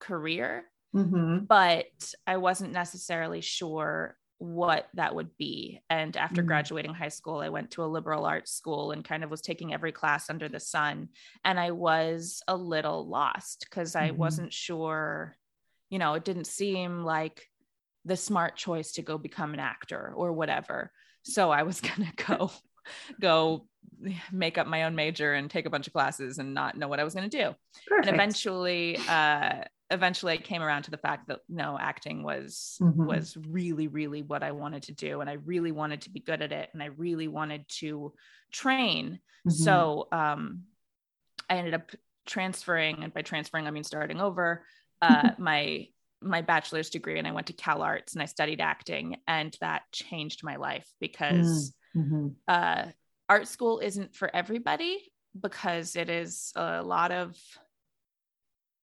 career. 0.00 0.64
Mm-hmm. 0.94 1.44
but 1.44 2.14
I 2.26 2.38
wasn't 2.38 2.72
necessarily 2.72 3.42
sure 3.42 4.16
what 4.38 4.88
that 4.94 5.14
would 5.14 5.36
be. 5.38 5.80
And 5.88 6.16
after 6.16 6.42
Mm. 6.42 6.46
graduating 6.46 6.94
high 6.94 7.08
school, 7.08 7.38
I 7.38 7.48
went 7.48 7.70
to 7.72 7.84
a 7.84 7.86
liberal 7.86 8.26
arts 8.26 8.52
school 8.52 8.92
and 8.92 9.04
kind 9.04 9.24
of 9.24 9.30
was 9.30 9.40
taking 9.40 9.72
every 9.72 9.92
class 9.92 10.28
under 10.28 10.48
the 10.48 10.60
sun. 10.60 11.08
And 11.44 11.58
I 11.58 11.70
was 11.70 12.42
a 12.46 12.56
little 12.56 13.08
lost 13.08 13.66
because 13.68 13.96
I 13.96 14.10
Mhm. 14.10 14.16
wasn't 14.16 14.52
sure, 14.52 15.36
you 15.88 15.98
know, 15.98 16.14
it 16.14 16.24
didn't 16.24 16.46
seem 16.46 17.02
like 17.02 17.48
the 18.04 18.16
smart 18.16 18.56
choice 18.56 18.92
to 18.92 19.02
go 19.02 19.18
become 19.18 19.54
an 19.54 19.60
actor 19.60 20.12
or 20.14 20.32
whatever. 20.32 20.92
So 21.22 21.50
I 21.50 21.62
was 21.62 21.80
going 21.98 22.06
to 22.06 22.24
go 22.24 22.50
go 23.20 23.66
make 24.30 24.58
up 24.58 24.66
my 24.66 24.84
own 24.84 24.94
major 24.94 25.32
and 25.34 25.50
take 25.50 25.66
a 25.66 25.70
bunch 25.70 25.86
of 25.86 25.92
classes 25.92 26.38
and 26.38 26.52
not 26.54 26.76
know 26.76 26.88
what 26.88 27.00
I 27.00 27.04
was 27.04 27.14
going 27.14 27.28
to 27.30 27.36
do 27.38 27.54
Perfect. 27.86 28.06
and 28.06 28.14
eventually 28.14 28.98
uh 29.08 29.62
eventually 29.90 30.32
i 30.32 30.36
came 30.36 30.62
around 30.62 30.82
to 30.82 30.90
the 30.90 30.98
fact 30.98 31.28
that 31.28 31.38
no 31.48 31.78
acting 31.80 32.24
was 32.24 32.76
Mhm. 32.80 33.06
was 33.06 33.36
really 33.48 33.86
really 33.86 34.22
what 34.22 34.42
i 34.42 34.50
wanted 34.50 34.82
to 34.84 34.92
do 34.92 35.20
and 35.20 35.30
i 35.30 35.34
really 35.34 35.70
wanted 35.70 36.00
to 36.02 36.10
be 36.10 36.18
good 36.18 36.42
at 36.42 36.50
it 36.50 36.70
and 36.72 36.82
i 36.82 36.86
really 36.86 37.28
wanted 37.28 37.64
to 37.68 38.12
train 38.50 39.20
Mhm. 39.46 39.52
so 39.52 40.08
um 40.10 40.64
i 41.48 41.56
ended 41.56 41.74
up 41.74 41.92
transferring 42.26 43.04
and 43.04 43.14
by 43.14 43.22
transferring 43.22 43.68
i 43.68 43.70
mean 43.70 43.84
starting 43.84 44.20
over 44.20 44.64
uh 45.02 45.30
my 45.38 45.86
my 46.20 46.42
bachelor's 46.42 46.90
degree 46.90 47.18
and 47.20 47.28
i 47.28 47.32
went 47.32 47.46
to 47.46 47.52
CalArts 47.52 48.14
and 48.14 48.22
i 48.22 48.26
studied 48.26 48.60
acting 48.60 49.16
and 49.28 49.56
that 49.60 49.82
changed 49.92 50.42
my 50.42 50.56
life 50.56 50.88
because 51.00 51.72
Mhm. 51.96 52.34
uh, 52.46 52.86
art 53.28 53.48
school 53.48 53.78
isn't 53.80 54.14
for 54.14 54.30
everybody 54.34 55.12
because 55.38 55.96
it 55.96 56.08
is 56.08 56.52
a 56.54 56.82
lot 56.82 57.10
of 57.10 57.36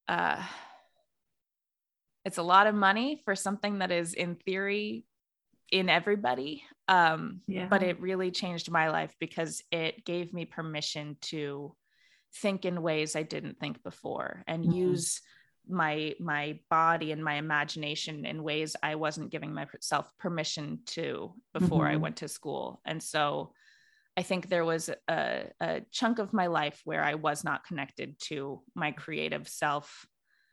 uh, 0.07 0.43
it's 2.25 2.37
a 2.37 2.43
lot 2.43 2.67
of 2.67 2.75
money 2.75 3.21
for 3.25 3.35
something 3.35 3.79
that 3.79 3.91
is 3.91 4.13
in 4.13 4.35
theory 4.35 5.05
in 5.71 5.89
everybody 5.89 6.63
um, 6.87 7.41
yeah. 7.47 7.67
but 7.67 7.81
it 7.83 7.99
really 8.01 8.31
changed 8.31 8.69
my 8.69 8.89
life 8.89 9.15
because 9.19 9.63
it 9.71 10.05
gave 10.05 10.33
me 10.33 10.45
permission 10.45 11.17
to 11.21 11.75
think 12.35 12.65
in 12.65 12.81
ways 12.81 13.15
I 13.15 13.23
didn't 13.23 13.59
think 13.59 13.81
before 13.83 14.43
and 14.47 14.65
Mhm. 14.65 14.75
use 14.75 15.21
my 15.67 16.15
my 16.19 16.59
body 16.69 17.11
and 17.11 17.23
my 17.23 17.35
imagination 17.35 18.25
in 18.25 18.43
ways 18.43 18.75
I 18.83 18.95
wasn't 18.95 19.31
giving 19.31 19.53
myself 19.53 20.11
permission 20.19 20.79
to 20.87 21.33
before 21.53 21.87
I 21.87 21.95
Mhm. 21.95 22.01
went 22.01 22.17
to 22.17 22.27
school. 22.27 22.81
And 22.85 23.01
so 23.01 23.53
I 24.15 24.21
think 24.23 24.47
there 24.47 24.65
was 24.65 24.89
a, 25.07 25.51
a 25.59 25.81
chunk 25.91 26.19
of 26.19 26.33
my 26.33 26.47
life 26.47 26.81
where 26.85 27.03
I 27.03 27.15
was 27.15 27.43
not 27.43 27.65
connected 27.65 28.19
to 28.29 28.61
my 28.75 28.91
creative 28.91 29.47
self 29.47 30.05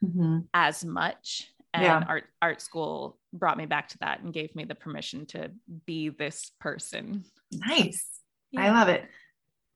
Mhm. 0.03 0.49
as 0.55 0.85
much. 0.85 1.53
And 1.75 1.83
Yeah. 1.83 2.05
art 2.09 2.25
art 2.41 2.61
school 2.61 3.19
brought 3.33 3.59
me 3.59 3.67
back 3.67 3.89
to 3.89 3.99
that 3.99 4.21
and 4.21 4.33
gave 4.33 4.55
me 4.57 4.65
the 4.65 4.75
permission 4.75 5.27
to 5.27 5.53
be 5.87 6.09
this 6.09 6.51
person. 6.59 7.25
Nice. 7.53 8.21
I 8.57 8.71
love 8.71 8.89
it. 8.89 9.09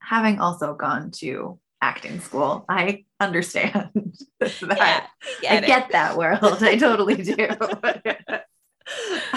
Having 0.00 0.40
also 0.40 0.74
gone 0.74 1.10
to 1.22 1.60
acting 1.80 2.20
school, 2.20 2.64
I 2.68 3.04
understand 3.20 3.90
that. 4.40 5.10
Yeah, 5.42 5.52
I 5.52 5.56
it. 5.56 5.66
get 5.66 5.92
that 5.92 6.16
world. 6.16 6.62
I 6.62 6.76
totally 6.76 7.16
do. 7.16 7.36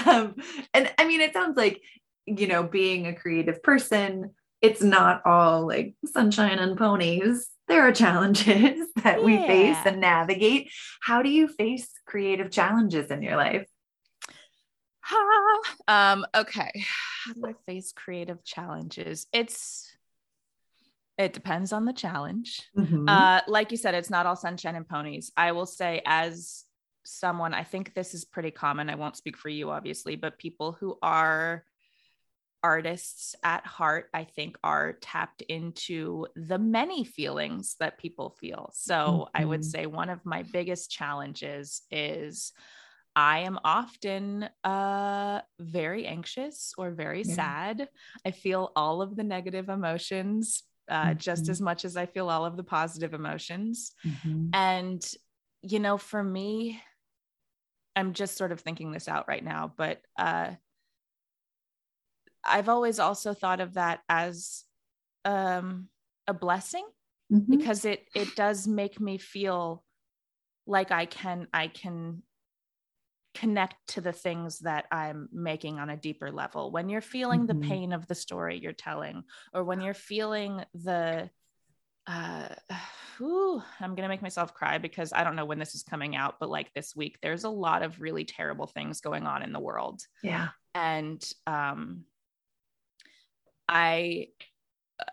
um, 0.06 0.36
and 0.74 0.92
I 0.98 1.08
mean, 1.08 1.22
it 1.22 1.34
sounds 1.34 1.58
like, 1.58 1.82
you 2.26 2.48
know, 2.48 2.64
being 2.64 3.08
a 3.08 3.16
creative 3.16 3.64
person, 3.64 4.32
it's 4.62 4.82
not 4.82 5.26
all 5.26 5.68
like 5.68 5.96
sunshine 6.06 6.60
and 6.60 6.78
ponies. 6.78 7.50
There 7.68 7.88
are 7.88 7.92
challenges 7.92 8.88
that 9.04 9.24
we 9.24 9.38
face 9.38 9.78
and 9.86 10.00
navigate. 10.00 10.72
How 11.02 11.22
do 11.22 11.30
you 11.30 11.48
face 11.48 11.90
creative 12.06 12.52
challenges 12.52 13.12
in 13.12 13.22
your 13.22 13.38
life? 13.38 13.68
um 15.88 16.26
okay 16.36 16.72
how 17.24 17.34
do 17.34 17.46
i 17.46 17.54
face 17.66 17.94
creative 17.94 18.44
challenges 18.44 19.28
it's 19.32 19.90
it 21.18 21.34
depends 21.34 21.74
on 21.74 21.86
the 21.86 21.94
challenge 21.94 22.68
Mhm. 22.74 23.08
uh 23.08 23.42
like 23.48 23.72
you 23.72 23.78
said 23.78 23.96
it's 23.96 24.10
not 24.10 24.26
all 24.26 24.36
sunshine 24.36 24.76
and 24.76 24.88
ponies 24.88 25.32
i 25.38 25.52
will 25.52 25.66
say 25.66 26.02
as 26.06 26.66
someone 27.06 27.54
i 27.54 27.64
think 27.64 27.94
this 27.94 28.14
is 28.14 28.26
pretty 28.26 28.52
common 28.52 28.90
i 28.90 28.96
won't 28.96 29.18
speak 29.18 29.38
for 29.38 29.50
you 29.50 29.70
obviously 29.70 30.16
but 30.16 30.38
people 30.38 30.74
who 30.74 30.98
are 31.02 31.64
artists 32.64 33.36
at 33.44 33.66
heart 33.66 34.10
i 34.14 34.24
think 34.24 34.58
are 34.64 34.94
tapped 34.94 35.42
into 35.44 36.26
the 36.36 36.58
many 36.58 37.04
feelings 37.04 37.76
that 37.80 37.98
people 38.00 38.32
feel 38.32 38.70
so 38.74 39.30
i 39.36 39.46
would 39.46 39.64
Mhm. 39.64 39.64
say 39.64 39.86
one 39.86 40.10
of 40.10 40.26
my 40.26 40.44
biggest 40.44 40.92
challenges 40.92 41.84
is 41.92 42.54
I 43.16 43.40
am 43.40 43.58
often 43.64 44.48
uh, 44.64 45.42
very 45.60 46.06
anxious 46.06 46.76
or 46.78 46.92
very 46.92 47.24
Yeah. 47.24 47.34
sad. 47.34 47.90
I 48.24 48.30
feel 48.30 48.72
all 48.76 49.02
of 49.02 49.16
the 49.16 49.24
negative 49.24 49.70
emotions 49.70 50.62
uh, 50.90 51.14
just 51.16 51.50
Mhm. 51.50 51.50
as 51.50 51.62
much 51.62 51.86
as 51.86 51.98
I 51.98 52.06
feel 52.06 52.30
all 52.30 52.46
of 52.46 52.58
the 52.58 52.64
positive 52.64 53.14
emotions. 53.14 53.94
Mhm. 54.04 54.54
And, 54.54 55.06
you 55.62 55.80
know, 55.80 55.98
for 55.98 56.24
me, 56.24 56.82
I'm 57.96 58.14
just 58.14 58.38
sort 58.38 58.52
of 58.52 58.60
thinking 58.62 58.92
this 58.92 59.08
out 59.08 59.28
right 59.28 59.44
now, 59.44 59.74
but 59.76 60.02
uh, 60.18 60.56
I've 62.44 62.70
always 62.70 63.00
also 63.00 63.34
thought 63.34 63.60
of 63.60 63.74
that 63.74 64.02
as 64.08 64.64
um, 65.26 65.90
a 66.28 66.34
blessing 66.34 66.88
Mhm. 67.30 67.68
because 67.68 67.86
it 67.86 68.10
it 68.16 68.36
does 68.36 68.68
make 68.68 69.00
me 69.00 69.18
feel 69.18 69.86
like 70.68 70.92
I 70.92 71.08
can 71.08 71.48
I 71.54 71.68
can 71.70 72.24
connect 73.40 73.76
to 73.90 74.02
the 74.02 74.14
things 74.14 74.60
that 74.60 74.88
I'm 74.92 75.30
making 75.32 75.80
on 75.80 75.90
a 75.90 75.98
deeper 75.98 76.32
level. 76.32 76.72
When 76.72 76.90
you're 76.90 77.02
feeling 77.02 77.46
Mhm. 77.46 77.48
the 77.48 77.56
pain 77.56 77.94
of 77.94 78.08
the 78.08 78.16
story 78.16 78.60
you're 78.60 78.74
telling, 78.74 79.24
or 79.54 79.64
when 79.64 79.82
you're 79.82 79.94
feeling 79.94 80.64
the 80.74 81.30
uh 82.08 82.56
ooh, 83.22 83.62
I'm 83.80 83.96
gonna 83.96 84.08
make 84.10 84.22
myself 84.22 84.54
cry 84.54 84.78
because 84.78 85.14
I 85.14 85.24
don't 85.24 85.36
know 85.36 85.46
when 85.46 85.60
this 85.60 85.76
is 85.76 85.84
coming 85.84 86.16
out, 86.16 86.40
but 86.40 86.50
like 86.50 86.74
this 86.74 86.96
week, 86.96 87.20
there's 87.22 87.44
a 87.46 87.50
lot 87.50 87.84
of 87.84 88.02
really 88.02 88.26
terrible 88.26 88.68
things 88.68 89.02
going 89.02 89.26
on 89.28 89.44
in 89.44 89.54
the 89.54 89.60
world 89.60 90.02
Yeah. 90.22 90.50
and 90.76 91.34
um 91.48 92.06
i 93.70 94.28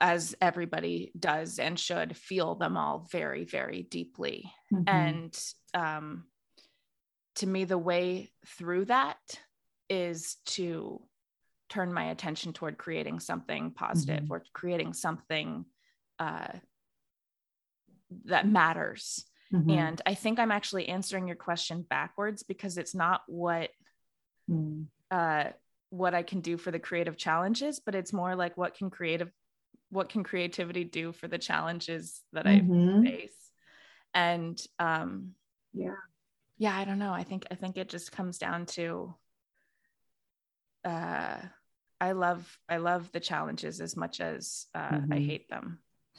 as 0.00 0.34
everybody 0.40 1.12
does 1.18 1.58
and 1.58 1.78
should 1.78 2.16
feel 2.16 2.54
them 2.54 2.76
all 2.76 3.00
very 3.10 3.44
very 3.44 3.82
deeply 3.82 4.52
Mhm. 4.70 4.84
and 4.86 5.54
um 5.74 6.26
to 7.36 7.46
me 7.46 7.64
the 7.64 7.78
way 7.78 8.30
through 8.46 8.84
that 8.86 9.18
is 9.88 10.36
to 10.46 11.02
turn 11.68 11.92
my 11.92 12.10
attention 12.10 12.52
toward 12.52 12.78
creating 12.78 13.20
something 13.20 13.72
positive 13.72 14.24
Mhm. 14.24 14.30
or 14.30 14.42
creating 14.52 14.92
something 14.92 15.64
uh 16.18 16.52
that 18.26 18.46
matters 18.46 19.24
Mhm. 19.52 19.70
and 19.76 20.02
i 20.06 20.14
think 20.14 20.38
i'm 20.38 20.52
actually 20.52 20.88
answering 20.88 21.26
your 21.26 21.36
question 21.36 21.82
backwards 21.82 22.42
because 22.42 22.78
it's 22.78 22.94
not 22.94 23.22
what 23.26 23.70
Mm. 24.48 24.86
uh 25.10 25.44
what 25.90 26.12
I 26.12 26.22
can 26.22 26.40
do 26.40 26.56
for 26.58 26.70
the 26.72 26.78
creative 26.80 27.16
challenges, 27.16 27.78
but 27.80 27.94
it's 27.94 28.12
more 28.12 28.34
like 28.36 28.56
what 28.58 28.74
can 28.74 28.90
creative 28.90 29.30
what 29.90 30.08
can 30.10 30.22
creativity 30.24 30.82
do 30.84 31.12
for 31.12 31.28
the 31.28 31.38
challenges 31.38 32.20
that 32.32 32.44
Mhm. 32.46 33.06
I 33.06 33.10
face. 33.10 33.50
And 34.12 34.60
um 34.78 35.34
Yeah. 35.72 35.94
Yeah, 36.56 36.76
I 36.76 36.84
don't 36.84 36.98
know. 36.98 37.12
I 37.12 37.24
think 37.24 37.46
I 37.50 37.54
think 37.54 37.76
it 37.76 37.88
just 37.88 38.12
comes 38.12 38.38
down 38.38 38.66
to 38.66 39.14
uh 40.84 41.36
I 42.00 42.12
love 42.12 42.58
I 42.68 42.76
love 42.76 43.10
the 43.12 43.20
challenges 43.20 43.80
as 43.80 43.96
much 43.96 44.20
as 44.20 44.66
uh, 44.74 45.00
I 45.10 45.16
Mhm. 45.18 45.26
hate 45.26 45.48
them. 45.48 45.78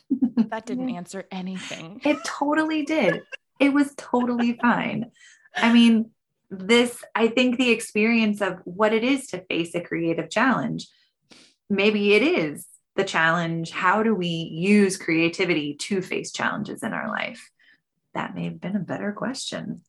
That 0.50 0.66
didn't 0.66 0.90
answer 0.90 1.26
anything. 1.32 2.02
It 2.04 2.18
totally 2.26 2.84
did. 2.84 3.22
It 3.60 3.74
was 3.74 3.94
totally 3.96 4.54
fine. 4.62 5.12
I 5.56 5.72
mean, 5.72 6.12
this, 6.50 7.04
I 7.16 7.30
think 7.30 7.58
the 7.58 7.72
experience 7.72 8.42
of 8.42 8.60
what 8.66 8.94
it 8.94 9.04
is 9.04 9.28
to 9.28 9.46
face 9.46 9.74
a 9.76 9.82
creative 9.82 10.30
challenge, 10.30 10.88
maybe 11.70 12.14
it 12.14 12.22
is 12.22 12.68
the 12.96 13.06
challenge. 13.06 13.72
How 13.72 14.04
do 14.04 14.14
we 14.14 14.28
use 14.28 14.98
creativity 14.98 15.76
to 15.76 16.02
face 16.02 16.32
challenges 16.32 16.84
in 16.84 16.94
our 16.94 17.08
life? 17.10 17.50
That 18.14 18.36
may 18.36 18.46
have 18.46 18.60
been 18.60 18.76
a 18.76 18.80
better 18.80 19.14
question. 19.14 19.82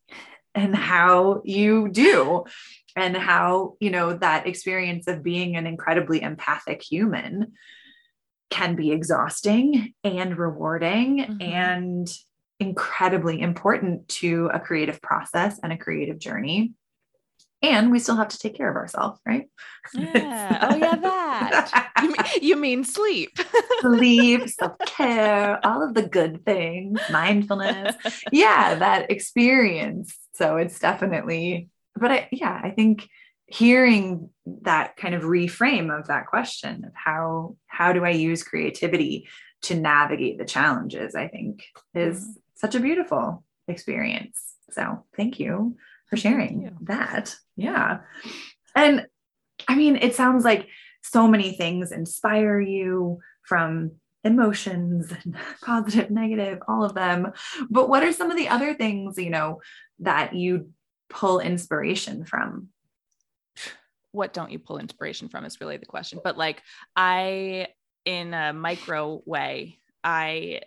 And 0.56 0.74
how 0.74 1.42
you 1.44 1.88
do, 1.90 2.44
and 2.96 3.16
how, 3.16 3.76
you 3.78 3.90
know, 3.90 4.14
that 4.14 4.46
experience 4.46 5.06
of 5.06 5.22
being 5.22 5.54
an 5.56 5.66
incredibly 5.66 6.22
empathic 6.22 6.82
human 6.82 7.52
can 8.50 8.74
be 8.74 8.90
exhausting 8.90 9.92
and 10.02 10.38
rewarding 10.38 11.18
Mhm. 11.18 11.42
and 11.42 12.08
incredibly 12.58 13.40
important 13.42 14.08
to 14.08 14.46
a 14.52 14.58
creative 14.58 15.02
process 15.02 15.58
and 15.62 15.72
a 15.72 15.76
creative 15.78 16.18
journey. 16.18 16.72
and 17.62 17.90
we 17.90 17.98
still 17.98 18.16
have 18.16 18.28
to 18.28 18.38
take 18.38 18.54
care 18.54 18.68
of 18.70 18.76
ourselves, 18.76 19.18
right? 19.26 19.48
Yeah. 19.94 20.68
oh 20.70 20.76
yeah, 20.76 20.96
that. 20.96 21.90
you, 22.02 22.08
mean, 22.08 22.16
you 22.42 22.56
mean 22.56 22.84
sleep. 22.84 23.38
sleep, 23.80 24.48
self-care, 24.60 25.58
all 25.66 25.82
of 25.82 25.94
the 25.94 26.02
good 26.06 26.44
things, 26.44 27.00
mindfulness. 27.10 27.96
Yeah, 28.30 28.74
that 28.76 29.10
experience. 29.10 30.16
So 30.36 30.56
it's 30.56 30.78
definitely, 30.78 31.70
but 31.94 32.12
I, 32.12 32.28
yeah, 32.30 32.60
I 32.62 32.70
think 32.70 33.08
hearing 33.46 34.28
that 34.62 34.96
kind 34.96 35.14
of 35.14 35.22
reframe 35.22 35.96
of 35.96 36.08
that 36.08 36.26
question 36.26 36.84
of 36.84 36.92
how 36.94 37.56
how 37.66 37.92
do 37.92 38.04
I 38.04 38.10
use 38.10 38.42
creativity 38.42 39.28
to 39.62 39.74
navigate 39.74 40.38
the 40.38 40.44
challenges, 40.44 41.14
I 41.14 41.28
think 41.28 41.64
is 41.94 42.20
mm-hmm. 42.22 42.32
such 42.54 42.74
a 42.74 42.80
beautiful 42.80 43.44
experience. 43.68 44.54
So 44.70 45.04
thank 45.16 45.40
you 45.40 45.76
for 46.10 46.16
sharing 46.16 46.62
you. 46.62 46.70
that. 46.82 47.34
Yeah. 47.56 47.98
And 48.74 49.06
I 49.68 49.74
mean, 49.74 49.96
it 49.96 50.14
sounds 50.14 50.44
like 50.44 50.68
so 51.02 51.26
many 51.26 51.52
things 51.52 51.92
inspire 51.92 52.60
you 52.60 53.20
from 53.42 53.92
emotions 54.26 55.12
and 55.12 55.36
positive, 55.62 56.10
negative, 56.10 56.58
all 56.68 56.84
of 56.84 56.94
them. 56.94 57.32
But 57.70 57.88
what 57.88 58.02
are 58.02 58.12
some 58.12 58.30
of 58.30 58.36
the 58.36 58.48
other 58.48 58.74
things, 58.74 59.16
you 59.18 59.30
know, 59.30 59.60
that 60.00 60.34
you 60.34 60.70
pull 61.08 61.40
inspiration 61.40 62.24
from? 62.24 62.68
What 64.12 64.32
don't 64.32 64.50
you 64.50 64.58
pull 64.58 64.78
inspiration 64.78 65.28
from 65.28 65.44
is 65.44 65.60
really 65.60 65.76
the 65.76 65.86
question. 65.86 66.20
But 66.22 66.36
like, 66.36 66.62
I, 66.94 67.68
in 68.04 68.34
a 68.34 68.52
micro 68.52 69.22
way, 69.24 69.78
I 70.02 70.60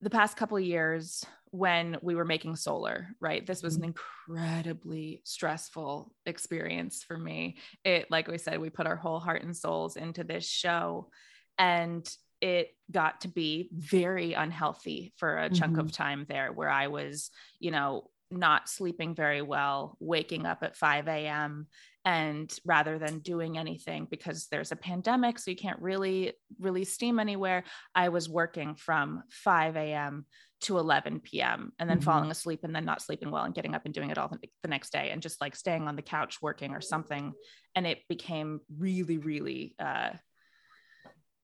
the 0.00 0.10
past 0.10 0.36
couple 0.36 0.58
years 0.58 1.24
when 1.52 1.98
we 2.00 2.14
were 2.14 2.24
making 2.24 2.56
solar, 2.56 3.08
right? 3.20 3.46
This 3.46 3.62
was 3.62 3.76
an 3.76 3.82
mm-hmm. 3.82 3.90
incredibly 4.30 5.20
stressful 5.24 6.12
experience 6.24 7.04
for 7.04 7.18
me. 7.18 7.58
It, 7.84 8.10
like 8.10 8.26
we 8.26 8.38
said, 8.38 8.58
we 8.58 8.70
put 8.70 8.86
our 8.86 8.96
whole 8.96 9.20
heart 9.20 9.42
and 9.42 9.56
souls 9.56 9.96
into 9.96 10.24
this 10.24 10.48
show, 10.48 11.10
and 11.58 12.08
it 12.40 12.74
got 12.90 13.20
to 13.20 13.28
be 13.28 13.68
very 13.72 14.32
unhealthy 14.32 15.12
for 15.16 15.38
a 15.38 15.50
chunk 15.50 15.72
mm-hmm. 15.72 15.80
of 15.80 15.92
time 15.92 16.26
there 16.28 16.52
where 16.52 16.70
I 16.70 16.88
was, 16.88 17.30
you 17.60 17.70
know, 17.70 18.10
not 18.30 18.68
sleeping 18.68 19.14
very 19.14 19.42
well, 19.42 19.98
waking 20.00 20.46
up 20.46 20.62
at 20.62 20.74
5 20.74 21.06
a.m. 21.06 21.66
And 22.04 22.52
rather 22.64 22.98
than 22.98 23.18
doing 23.18 23.58
anything 23.58 24.08
because 24.10 24.48
there's 24.50 24.72
a 24.72 24.76
pandemic, 24.76 25.38
so 25.38 25.50
you 25.50 25.56
can't 25.56 25.80
really 25.80 26.32
release 26.58 26.92
steam 26.92 27.20
anywhere, 27.20 27.62
I 27.94 28.08
was 28.08 28.28
working 28.28 28.74
from 28.74 29.22
5 29.30 29.76
a.m. 29.76 30.24
to 30.62 30.78
11 30.78 31.20
p.m. 31.20 31.72
and 31.78 31.88
then 31.88 31.98
mm-hmm. 31.98 32.04
falling 32.04 32.30
asleep 32.30 32.60
and 32.62 32.74
then 32.74 32.84
not 32.84 33.02
sleeping 33.02 33.30
well 33.30 33.44
and 33.44 33.54
getting 33.54 33.74
up 33.74 33.82
and 33.84 33.94
doing 33.94 34.10
it 34.10 34.18
all 34.18 34.28
the, 34.28 34.38
the 34.62 34.68
next 34.68 34.92
day 34.92 35.10
and 35.10 35.22
just 35.22 35.40
like 35.40 35.54
staying 35.56 35.88
on 35.88 35.96
the 35.96 36.02
couch 36.02 36.40
working 36.40 36.72
or 36.72 36.80
something. 36.80 37.32
And 37.74 37.86
it 37.86 37.98
became 38.08 38.60
really, 38.78 39.18
really 39.18 39.74
uh, 39.78 40.10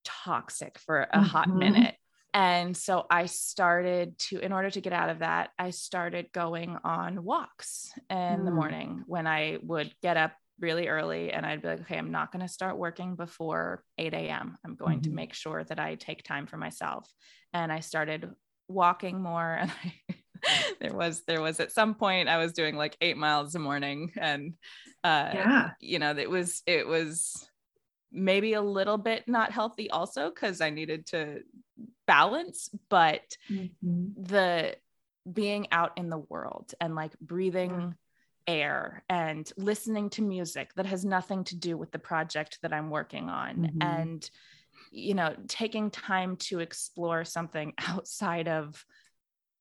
toxic 0.05 0.79
for 0.79 1.03
a 1.03 1.07
mm-hmm. 1.19 1.23
hot 1.23 1.49
minute. 1.49 1.95
And 2.35 2.77
so 2.77 3.07
I 3.11 3.27
started 3.27 4.19
to, 4.19 4.39
in 4.39 4.53
order 4.53 4.71
to 4.71 4.81
get 4.81 4.93
out 4.93 5.09
of 5.09 5.21
that, 5.21 5.51
I 5.59 5.71
started 5.71 6.31
going 6.33 6.77
on 6.85 7.25
walks 7.25 7.91
in 8.11 8.17
mm. 8.17 8.45
the 8.45 8.51
morning 8.51 9.03
when 9.07 9.27
I 9.27 9.59
would 9.63 9.93
get 10.03 10.17
up 10.17 10.33
really 10.61 10.89
early 10.89 11.33
and 11.33 11.47
I'd 11.47 11.63
be 11.63 11.69
like, 11.69 11.81
okay, 11.83 11.97
I'm 11.97 12.11
not 12.11 12.33
going 12.33 12.47
to 12.47 12.53
start 12.53 12.77
working 12.77 13.15
before 13.15 13.83
8 13.97 14.13
a.m. 14.13 14.59
I'm 14.65 14.75
going 14.75 15.01
mm-hmm. 15.01 15.11
to 15.11 15.17
make 15.17 15.35
sure 15.35 15.65
that 15.65 15.79
I 15.79 15.95
take 15.95 16.23
time 16.23 16.47
for 16.47 16.57
myself. 16.57 17.11
And 17.53 17.73
I 17.73 17.81
started 17.81 18.31
walking 18.69 19.21
more 19.21 19.55
and 19.55 19.71
I, 19.71 20.15
there 20.81 20.95
was 20.95 21.23
there 21.27 21.41
was 21.41 21.59
at 21.61 21.73
some 21.73 21.95
point 21.95 22.29
I 22.29 22.39
was 22.39 22.53
doing 22.53 22.77
like 22.77 22.97
eight 23.01 23.17
miles 23.17 23.55
a 23.55 23.59
morning 23.59 24.13
and 24.17 24.55
uh 25.03 25.31
yeah 25.35 25.71
you 25.81 25.99
know 25.99 26.17
it 26.17 26.31
was 26.31 26.63
it 26.67 26.87
was 26.87 27.49
maybe 28.13 28.55
a 28.55 28.63
little 28.63 28.99
bit 28.99 29.27
not 29.27 29.53
healthy 29.53 29.91
also 29.91 30.31
because 30.31 30.61
I 30.61 30.71
needed 30.71 31.07
to 31.07 31.43
balance, 32.07 32.71
but 32.89 33.37
mm-hmm. 33.51 34.07
the 34.17 34.77
being 35.31 35.69
out 35.71 35.93
in 35.97 36.09
the 36.09 36.19
world 36.19 36.73
and 36.81 36.95
like 36.95 37.13
breathing 37.21 37.71
mm-hmm. 37.71 37.91
air 38.47 39.05
and 39.11 39.51
listening 39.57 40.09
to 40.11 40.23
music 40.23 40.71
that 40.75 40.87
has 40.87 41.05
nothing 41.05 41.45
to 41.45 41.57
do 41.57 41.77
with 41.77 41.93
the 41.93 41.99
project 41.99 42.59
that 42.63 42.73
I'm 42.73 42.91
working 42.91 43.29
on 43.29 43.57
mm-hmm. 43.57 43.83
and 43.83 44.31
you 44.91 45.15
know 45.15 45.35
taking 45.49 45.91
time 45.91 46.37
to 46.37 46.61
explore 46.61 47.25
something 47.25 47.73
outside 47.89 48.49
of 48.49 48.85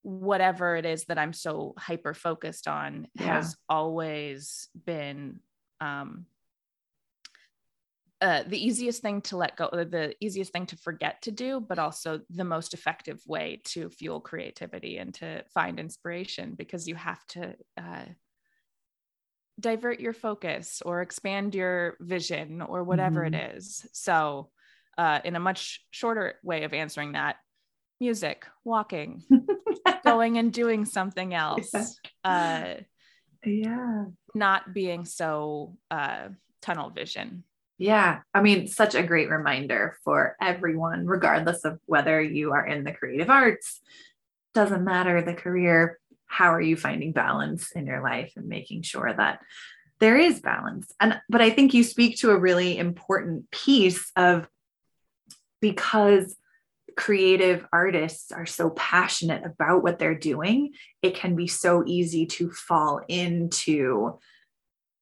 whatever 0.04 0.76
it 0.76 0.86
is 0.86 1.06
that 1.06 1.18
I'm 1.18 1.34
so 1.34 1.74
hyper 1.78 2.13
focused 2.13 2.68
on 2.68 3.08
yeah. 3.16 3.36
has 3.36 3.56
always 3.70 4.70
been 4.86 5.40
um 5.82 6.26
uh, 8.20 8.42
the 8.48 8.58
easiest 8.58 9.02
thing 9.04 9.22
to 9.22 9.38
let 9.38 9.56
go, 9.56 9.70
the 9.72 10.16
easiest 10.20 10.52
thing 10.52 10.66
to 10.66 10.78
forget 10.78 11.22
to 11.22 11.32
do, 11.32 11.60
but 11.60 11.78
also 11.78 12.20
the 12.32 12.44
most 12.44 12.74
effective 12.74 13.22
way 13.28 13.62
to 13.63 13.90
fuel 13.92 14.20
creativity 14.20 14.98
and 14.98 15.13
to 15.13 15.44
find 15.54 15.80
inspiration 15.80 16.56
because 16.58 16.88
you 16.88 16.96
have 16.96 17.24
to 17.28 17.54
uh, 17.78 18.06
divert 19.60 20.00
your 20.00 20.13
focus 20.13 20.82
or 20.84 21.02
expand 21.02 21.54
your 21.54 21.96
vision 22.00 22.62
or 22.62 22.84
whatever 22.84 23.22
mm-hmm. 23.22 23.36
it 23.36 23.56
is. 23.58 23.88
So, 23.94 24.50
uh, 24.98 25.20
in 25.24 25.36
a 25.36 25.40
much 25.40 25.86
shorter 25.92 26.36
way 26.44 26.64
of 26.64 26.74
answering 26.74 27.14
that, 27.14 27.38
music, 28.00 28.46
walking, 28.64 29.24
going 30.04 30.38
and 30.38 30.52
doing 30.52 30.86
something 30.86 31.34
else. 31.34 31.72
Yeah. 31.74 31.86
Uh, 32.24 32.82
yeah. 33.46 34.06
Not 34.34 34.74
being 34.74 35.06
so 35.06 35.78
uh, 35.90 36.30
tunnel 36.62 36.90
vision. 36.90 37.44
Yeah. 37.78 38.22
I 38.34 38.42
mean, 38.42 38.68
such 38.68 38.96
a 38.96 39.04
great 39.04 39.30
reminder 39.30 39.98
for 40.04 40.36
everyone, 40.42 41.06
regardless 41.06 41.64
of 41.64 41.80
whether 41.86 42.22
you 42.22 42.54
are 42.54 42.66
in 42.66 42.84
the 42.84 42.92
creative 42.92 43.30
arts, 43.30 43.82
doesn't 44.54 44.84
matter 44.84 45.22
the 45.22 45.36
career. 45.36 46.00
How 46.26 46.54
are 46.54 46.62
you 46.62 46.76
finding 46.76 47.12
balance 47.12 47.72
in 47.72 47.86
your 47.86 48.02
life 48.02 48.34
and 48.36 48.48
making 48.48 48.82
sure 48.82 49.14
that 49.16 49.40
there 50.00 50.18
is 50.18 50.40
balance? 50.40 50.92
And, 51.00 51.22
but 51.30 51.42
I 51.42 51.52
think 51.52 51.74
you 51.74 51.84
speak 51.84 52.18
to 52.18 52.32
a 52.32 52.40
really 52.40 52.78
important 52.78 53.52
piece 53.52 54.12
of 54.16 54.48
because 55.62 56.36
creative 56.96 57.65
artists 57.72 58.32
are 58.32 58.46
so 58.46 58.72
passionate 58.72 59.46
about 59.46 59.84
what 59.84 60.00
they're 60.00 60.17
doing, 60.17 60.74
it 61.02 61.15
can 61.15 61.36
be 61.36 61.48
so 61.48 61.84
easy 61.86 62.26
to 62.26 62.50
fall 62.52 63.02
into 63.08 64.20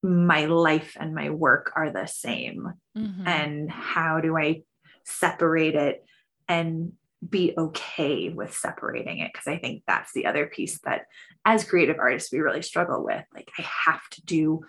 my 0.05 0.45
life 0.45 0.95
and 0.99 1.15
my 1.15 1.29
work 1.29 1.71
are 1.75 1.89
the 1.89 2.05
same 2.05 2.73
mm-hmm. 2.97 3.27
and 3.27 3.71
how 3.71 4.19
do 4.19 4.37
i 4.37 4.61
separate 5.03 5.75
it 5.75 6.05
and 6.47 6.93
be 7.27 7.53
okay 7.57 8.29
with 8.29 8.55
separating 8.55 9.19
it 9.19 9.31
because 9.33 9.47
i 9.47 9.57
think 9.57 9.83
that's 9.87 10.13
the 10.13 10.25
other 10.25 10.45
piece 10.45 10.79
that 10.83 11.05
as 11.43 11.63
creative 11.63 11.97
artists 11.99 12.31
we 12.31 12.39
really 12.39 12.61
struggle 12.61 13.03
with 13.03 13.23
like 13.33 13.49
i 13.57 13.61
have 13.63 14.07
to 14.11 14.23
do 14.25 14.61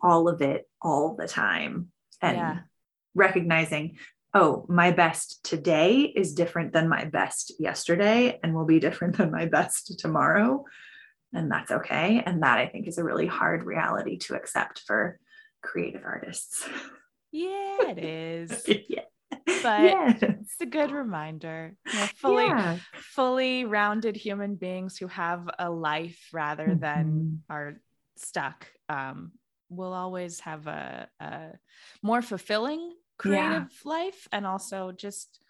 all 0.00 0.28
of 0.28 0.42
it 0.42 0.68
all 0.80 1.16
the 1.16 1.28
time 1.28 1.88
and 2.20 2.36
yeah. 2.36 2.58
recognizing 3.14 3.96
oh 4.34 4.64
my 4.68 4.90
best 4.90 5.44
today 5.44 6.00
is 6.00 6.34
different 6.34 6.72
than 6.72 6.88
my 6.88 7.04
best 7.04 7.52
yesterday 7.58 8.38
and 8.42 8.54
will 8.54 8.64
be 8.64 8.80
different 8.80 9.16
than 9.18 9.30
my 9.30 9.46
best 9.46 9.98
tomorrow 9.98 10.64
and 11.32 11.50
that's 11.50 11.70
okay 11.70 12.22
and 12.24 12.42
that 12.42 12.58
i 12.58 12.66
think 12.66 12.86
is 12.86 12.98
a 12.98 13.04
really 13.04 13.26
hard 13.26 13.64
reality 13.64 14.16
to 14.16 14.34
accept 14.34 14.80
for 14.86 15.18
creative 15.62 16.02
artists 16.04 16.68
yeah 17.30 17.88
it 17.88 17.98
is 18.04 18.64
yeah 18.88 19.02
but 19.62 19.82
yes. 19.82 20.18
it's 20.22 20.60
a 20.60 20.66
good 20.66 20.90
reminder 20.90 21.74
you 21.86 21.98
know, 21.98 22.06
fully 22.16 22.46
yeah. 22.46 22.78
fully 22.94 23.64
rounded 23.64 24.16
human 24.16 24.54
beings 24.56 24.98
who 24.98 25.06
have 25.06 25.48
a 25.58 25.70
life 25.70 26.28
rather 26.32 26.66
mm-hmm. 26.66 26.80
than 26.80 27.42
are 27.48 27.74
stuck 28.16 28.66
um, 28.88 29.32
will 29.68 29.92
always 29.92 30.40
have 30.40 30.66
a, 30.66 31.08
a 31.18 31.50
more 32.02 32.22
fulfilling 32.22 32.92
creative 33.18 33.68
yeah. 33.84 33.90
life 33.90 34.28
and 34.32 34.46
also 34.46 34.92
just 34.92 35.40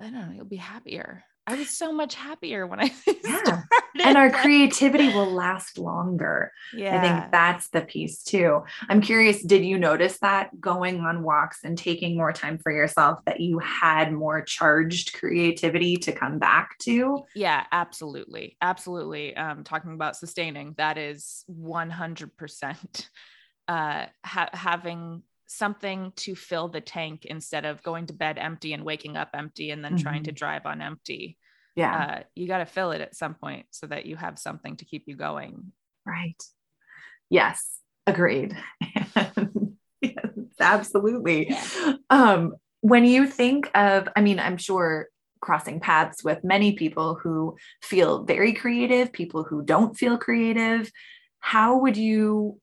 i 0.00 0.04
don't 0.04 0.14
know 0.14 0.32
you'll 0.34 0.44
be 0.44 0.56
happier 0.56 1.24
I 1.46 1.56
was 1.56 1.70
so 1.70 1.92
much 1.92 2.14
happier 2.14 2.66
when 2.66 2.80
I 2.80 2.92
yeah. 3.24 3.62
And 4.02 4.16
our 4.16 4.30
creativity 4.30 5.08
will 5.08 5.30
last 5.30 5.76
longer. 5.76 6.52
Yeah. 6.72 6.96
I 6.96 7.00
think 7.00 7.32
that's 7.32 7.68
the 7.70 7.82
piece 7.82 8.22
too. 8.22 8.62
I'm 8.88 9.00
curious, 9.00 9.42
did 9.42 9.64
you 9.64 9.76
notice 9.76 10.18
that 10.20 10.60
going 10.60 11.00
on 11.00 11.22
walks 11.22 11.58
and 11.64 11.76
taking 11.76 12.16
more 12.16 12.32
time 12.32 12.58
for 12.58 12.70
yourself 12.70 13.18
that 13.26 13.40
you 13.40 13.58
had 13.58 14.12
more 14.12 14.40
charged 14.42 15.14
creativity 15.14 15.96
to 15.96 16.12
come 16.12 16.38
back 16.38 16.78
to? 16.82 17.24
Yeah, 17.34 17.64
absolutely. 17.72 18.56
Absolutely. 18.62 19.36
Um, 19.36 19.64
talking 19.64 19.92
about 19.92 20.16
sustaining, 20.16 20.74
that 20.78 20.96
is 20.96 21.44
100% 21.50 23.08
uh, 23.68 24.06
ha- 24.24 24.50
having 24.52 25.22
something 25.52 26.12
to 26.16 26.34
fill 26.34 26.68
the 26.68 26.80
tank 26.80 27.24
instead 27.24 27.64
of 27.64 27.82
going 27.82 28.06
to 28.06 28.12
bed 28.12 28.38
empty 28.38 28.72
and 28.72 28.84
waking 28.84 29.16
up 29.16 29.30
empty 29.34 29.70
and 29.70 29.84
then 29.84 29.94
mm-hmm. 29.94 30.02
trying 30.02 30.22
to 30.24 30.30
mm-hmm. 30.30 30.36
drive 30.36 30.66
on 30.66 30.80
empty 30.80 31.36
Yeah. 31.76 31.96
uh, 31.96 32.22
you 32.34 32.46
got 32.48 32.58
to 32.58 32.66
fill 32.66 32.92
it 32.92 33.00
at 33.00 33.14
some 33.14 33.34
point 33.34 33.66
so 33.70 33.86
that 33.86 34.06
you 34.06 34.16
have 34.16 34.38
something 34.38 34.76
to 34.76 34.84
keep 34.84 35.04
you 35.06 35.16
going. 35.16 35.72
Right. 36.06 36.42
Yes. 37.30 37.78
Agreed. 38.06 38.56
yes, 40.00 40.14
absolutely. 40.60 41.50
Yeah. 41.50 41.94
Um, 42.10 42.54
when 42.80 43.04
you 43.04 43.26
think 43.26 43.70
of, 43.74 44.08
I 44.16 44.20
mean, 44.20 44.40
I'm 44.40 44.56
sure 44.56 45.08
crossing 45.40 45.80
paths 45.80 46.24
with 46.24 46.42
many 46.44 46.72
people 46.74 47.18
who 47.22 47.56
feel 47.82 48.24
very 48.24 48.52
creative, 48.52 49.12
people 49.12 49.44
who 49.44 49.62
don't 49.62 49.96
feel 49.96 50.16
creative. 50.16 50.90
How 51.40 51.78
would 51.78 51.96
you 51.96 52.60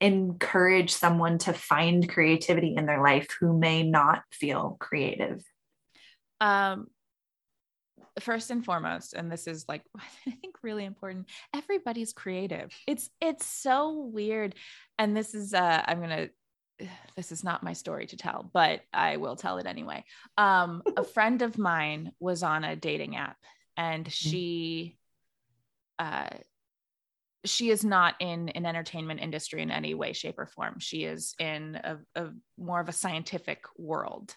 encourage 0.00 0.92
someone 0.92 1.38
to 1.38 1.52
find 1.52 2.08
creativity 2.08 2.74
in 2.76 2.86
their 2.86 3.02
life 3.02 3.28
who 3.38 3.58
may 3.58 3.82
not 3.82 4.22
feel 4.32 4.76
creative? 4.80 5.44
Um, 6.40 6.86
first 8.20 8.50
and 8.50 8.64
foremost, 8.64 9.14
and 9.14 9.30
this 9.30 9.46
is 9.46 9.64
like 9.68 9.82
I 10.26 10.30
think 10.30 10.56
really 10.62 10.84
important. 10.84 11.28
Everybody's 11.54 12.12
creative. 12.12 12.72
It's 12.86 13.10
it's 13.20 13.46
so 13.46 14.10
weird, 14.12 14.54
and 14.98 15.16
this 15.16 15.34
is 15.34 15.54
uh, 15.54 15.82
I'm 15.86 16.00
gonna. 16.00 16.28
This 17.16 17.32
is 17.32 17.44
not 17.44 17.62
my 17.62 17.74
story 17.74 18.06
to 18.06 18.16
tell, 18.16 18.48
but 18.54 18.80
I 18.94 19.18
will 19.18 19.36
tell 19.36 19.58
it 19.58 19.66
anyway. 19.66 20.04
Um, 20.38 20.82
a 20.96 21.04
friend 21.14 21.42
of 21.42 21.58
mine 21.58 22.12
was 22.18 22.42
on 22.42 22.64
a 22.64 22.76
dating 22.76 23.16
app, 23.16 23.36
and 23.76 24.10
she, 24.10 24.96
uh, 25.98 26.30
she 27.44 27.70
is 27.70 27.84
not 27.84 28.14
in 28.20 28.50
an 28.50 28.66
entertainment 28.66 29.20
industry 29.20 29.62
in 29.62 29.70
any 29.70 29.94
way, 29.94 30.12
shape, 30.12 30.38
or 30.38 30.46
form. 30.46 30.78
She 30.78 31.04
is 31.04 31.34
in 31.38 31.76
a, 31.82 31.98
a 32.14 32.28
more 32.58 32.80
of 32.80 32.88
a 32.88 32.92
scientific 32.92 33.64
world, 33.78 34.34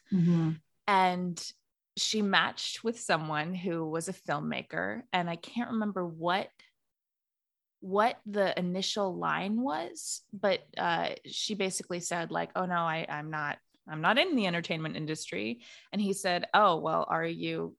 and 0.87 1.53
she 1.97 2.21
matched 2.21 2.83
with 2.83 2.99
someone 2.99 3.53
who 3.53 3.85
was 3.87 4.07
a 4.07 4.13
filmmaker 4.13 5.03
and 5.11 5.29
i 5.29 5.35
can't 5.35 5.71
remember 5.71 6.05
what 6.05 6.47
what 7.81 8.17
the 8.25 8.57
initial 8.57 9.15
line 9.15 9.61
was 9.61 10.21
but 10.31 10.61
uh, 10.77 11.09
she 11.25 11.53
basically 11.53 11.99
said 11.99 12.31
like 12.31 12.49
oh 12.55 12.65
no 12.65 12.75
I, 12.75 13.05
i'm 13.09 13.29
not 13.29 13.57
i'm 13.89 14.01
not 14.01 14.17
in 14.17 14.35
the 14.35 14.47
entertainment 14.47 14.95
industry. 14.95 15.61
And 15.91 16.01
he 16.01 16.13
said 16.13 16.47
oh 16.53 16.77
well 16.77 17.05
are 17.07 17.25
you 17.25 17.75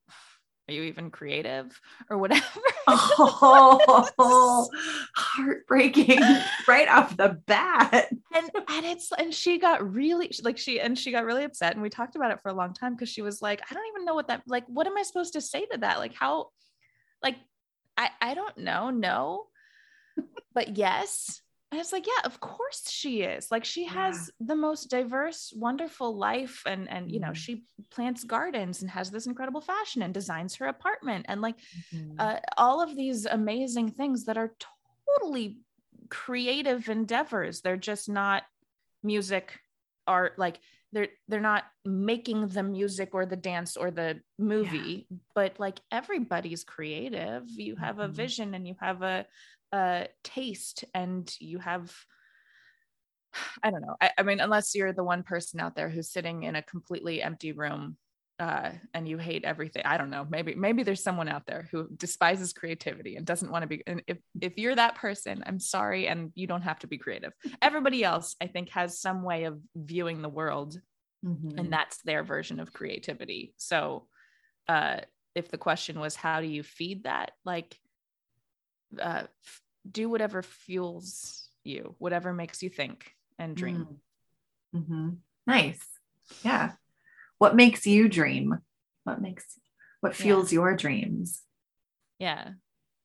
are 0.68 0.72
you 0.72 0.82
even 0.84 1.10
creative 1.10 1.78
or 2.08 2.16
whatever? 2.16 2.42
Oh, 2.86 4.08
heartbreaking 5.16 6.20
right 6.66 6.88
off 6.88 7.16
the 7.16 7.40
bat. 7.46 8.08
and 8.34 8.50
and 8.68 8.86
it's 8.86 9.12
and 9.12 9.34
she 9.34 9.58
got 9.58 9.92
really 9.92 10.30
like 10.42 10.58
she 10.58 10.80
and 10.80 10.98
she 10.98 11.12
got 11.12 11.24
really 11.24 11.44
upset 11.44 11.74
and 11.74 11.82
we 11.82 11.90
talked 11.90 12.16
about 12.16 12.30
it 12.30 12.40
for 12.40 12.48
a 12.48 12.54
long 12.54 12.72
time 12.72 12.94
because 12.94 13.08
she 13.08 13.22
was 13.22 13.42
like 13.42 13.60
i 13.70 13.74
don't 13.74 13.86
even 13.88 14.04
know 14.04 14.14
what 14.14 14.28
that 14.28 14.42
like 14.46 14.64
what 14.66 14.86
am 14.86 14.96
i 14.96 15.02
supposed 15.02 15.34
to 15.34 15.40
say 15.40 15.66
to 15.66 15.78
that? 15.78 15.98
Like 15.98 16.14
how 16.14 16.48
like 17.22 17.36
i 17.96 18.10
i 18.20 18.34
don't 18.34 18.58
know 18.58 18.90
no. 18.90 19.46
But 20.54 20.76
yes 20.76 21.42
and 21.74 21.80
it's 21.80 21.92
like 21.92 22.06
yeah 22.06 22.22
of 22.24 22.40
course 22.40 22.90
she 22.90 23.22
is 23.22 23.50
like 23.50 23.64
she 23.64 23.84
has 23.84 24.30
the 24.40 24.54
most 24.56 24.90
diverse 24.90 25.52
wonderful 25.56 26.16
life 26.16 26.62
and 26.66 26.88
and 26.88 27.10
you 27.10 27.20
know 27.20 27.32
Mhm. 27.32 27.36
she 27.36 27.64
plants 27.90 28.24
gardens 28.24 28.82
and 28.82 28.90
has 28.90 29.10
this 29.10 29.26
incredible 29.26 29.60
fashion 29.60 30.02
and 30.02 30.14
designs 30.14 30.54
her 30.56 30.66
apartment 30.66 31.26
and 31.28 31.40
like 31.40 31.56
Mhm. 31.92 32.16
uh, 32.18 32.38
all 32.56 32.82
of 32.82 32.96
these 32.96 33.26
amazing 33.26 33.90
things 33.90 34.24
that 34.24 34.36
are 34.38 34.54
totally 35.08 35.60
creative 36.10 36.88
endeavors 36.88 37.60
they're 37.62 37.76
just 37.76 38.08
not 38.08 38.44
music 39.02 39.60
art 40.06 40.38
like 40.38 40.60
they're 40.92 41.08
they're 41.28 41.40
not 41.40 41.64
making 41.84 42.46
the 42.48 42.62
music 42.62 43.10
or 43.14 43.26
the 43.26 43.36
dance 43.36 43.76
or 43.76 43.90
the 43.90 44.20
movie 44.38 45.08
but 45.34 45.58
like 45.58 45.80
everybody's 45.90 46.62
creative 46.64 47.44
you 47.48 47.76
have 47.76 47.98
a 47.98 48.08
Mhm. 48.08 48.14
vision 48.14 48.54
and 48.54 48.68
you 48.68 48.76
have 48.80 49.02
a, 49.02 49.26
a 49.74 50.08
taste 50.22 50.84
and 50.94 51.34
you 51.40 51.58
have 51.58 51.92
i 53.62 53.70
don't 53.70 53.82
know 53.82 53.96
I, 54.00 54.10
I 54.18 54.22
mean 54.22 54.40
unless 54.40 54.74
you're 54.74 54.92
the 54.92 55.02
one 55.02 55.24
person 55.24 55.58
out 55.60 55.74
there 55.74 55.88
who's 55.88 56.12
sitting 56.12 56.44
in 56.44 56.54
a 56.54 56.62
completely 56.62 57.20
empty 57.20 57.52
room 57.52 57.96
uh, 58.40 58.72
and 58.92 59.08
you 59.08 59.16
hate 59.16 59.44
everything. 59.44 59.82
I 59.84 59.96
don't 59.96 60.10
know. 60.10 60.26
Maybe 60.28 60.56
maybe 60.56 60.82
there's 60.82 61.02
someone 61.02 61.28
out 61.28 61.46
there 61.46 61.68
who 61.70 61.88
despises 61.96 62.52
creativity 62.52 63.14
and 63.14 63.24
doesn't 63.24 63.50
want 63.50 63.62
to 63.62 63.68
be. 63.68 63.82
And 63.86 64.02
if 64.08 64.18
if 64.40 64.58
you're 64.58 64.74
that 64.74 64.96
person, 64.96 65.44
I'm 65.46 65.60
sorry, 65.60 66.08
and 66.08 66.32
you 66.34 66.48
don't 66.48 66.62
have 66.62 66.80
to 66.80 66.88
be 66.88 66.98
creative. 66.98 67.32
Everybody 67.62 68.02
else, 68.02 68.34
I 68.40 68.48
think, 68.48 68.70
has 68.70 69.00
some 69.00 69.22
way 69.22 69.44
of 69.44 69.60
viewing 69.76 70.20
the 70.20 70.28
world, 70.28 70.80
Mhm. 71.24 71.58
and 71.58 71.72
that's 71.72 72.02
their 72.02 72.24
version 72.24 72.58
of 72.58 72.72
creativity. 72.72 73.54
So, 73.56 74.08
uh, 74.68 75.02
if 75.36 75.50
the 75.50 75.58
question 75.58 76.00
was, 76.00 76.16
how 76.16 76.40
do 76.40 76.48
you 76.48 76.64
feed 76.64 77.04
that? 77.04 77.32
Like, 77.44 77.78
uh, 79.00 79.24
do 79.90 80.08
whatever 80.08 80.42
fuels 80.42 81.48
you, 81.62 81.94
whatever 81.98 82.32
makes 82.32 82.62
you 82.62 82.70
think 82.70 83.14
and 83.38 83.56
dream. 83.56 83.86
Mm. 84.74 84.86
Mhm. 84.88 85.16
Nice. 85.46 85.84
Yeah. 86.42 86.72
What 87.38 87.56
makes 87.56 87.86
you 87.86 88.08
dream? 88.08 88.58
What 89.04 89.20
makes 89.20 89.58
what 90.00 90.14
fuels 90.16 90.52
your 90.52 90.76
dreams? 90.76 91.42
Yeah. 92.18 92.50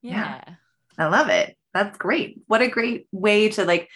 Yeah. 0.01 0.41
Yeah. 0.47 0.55
I 0.97 1.07
love 1.07 1.29
it. 1.29 1.57
That's 1.73 1.97
great. 1.97 2.41
What 2.47 2.61
a 2.61 2.67
great 2.67 3.07
way 3.11 3.49
to 3.49 3.65
like, 3.65 3.89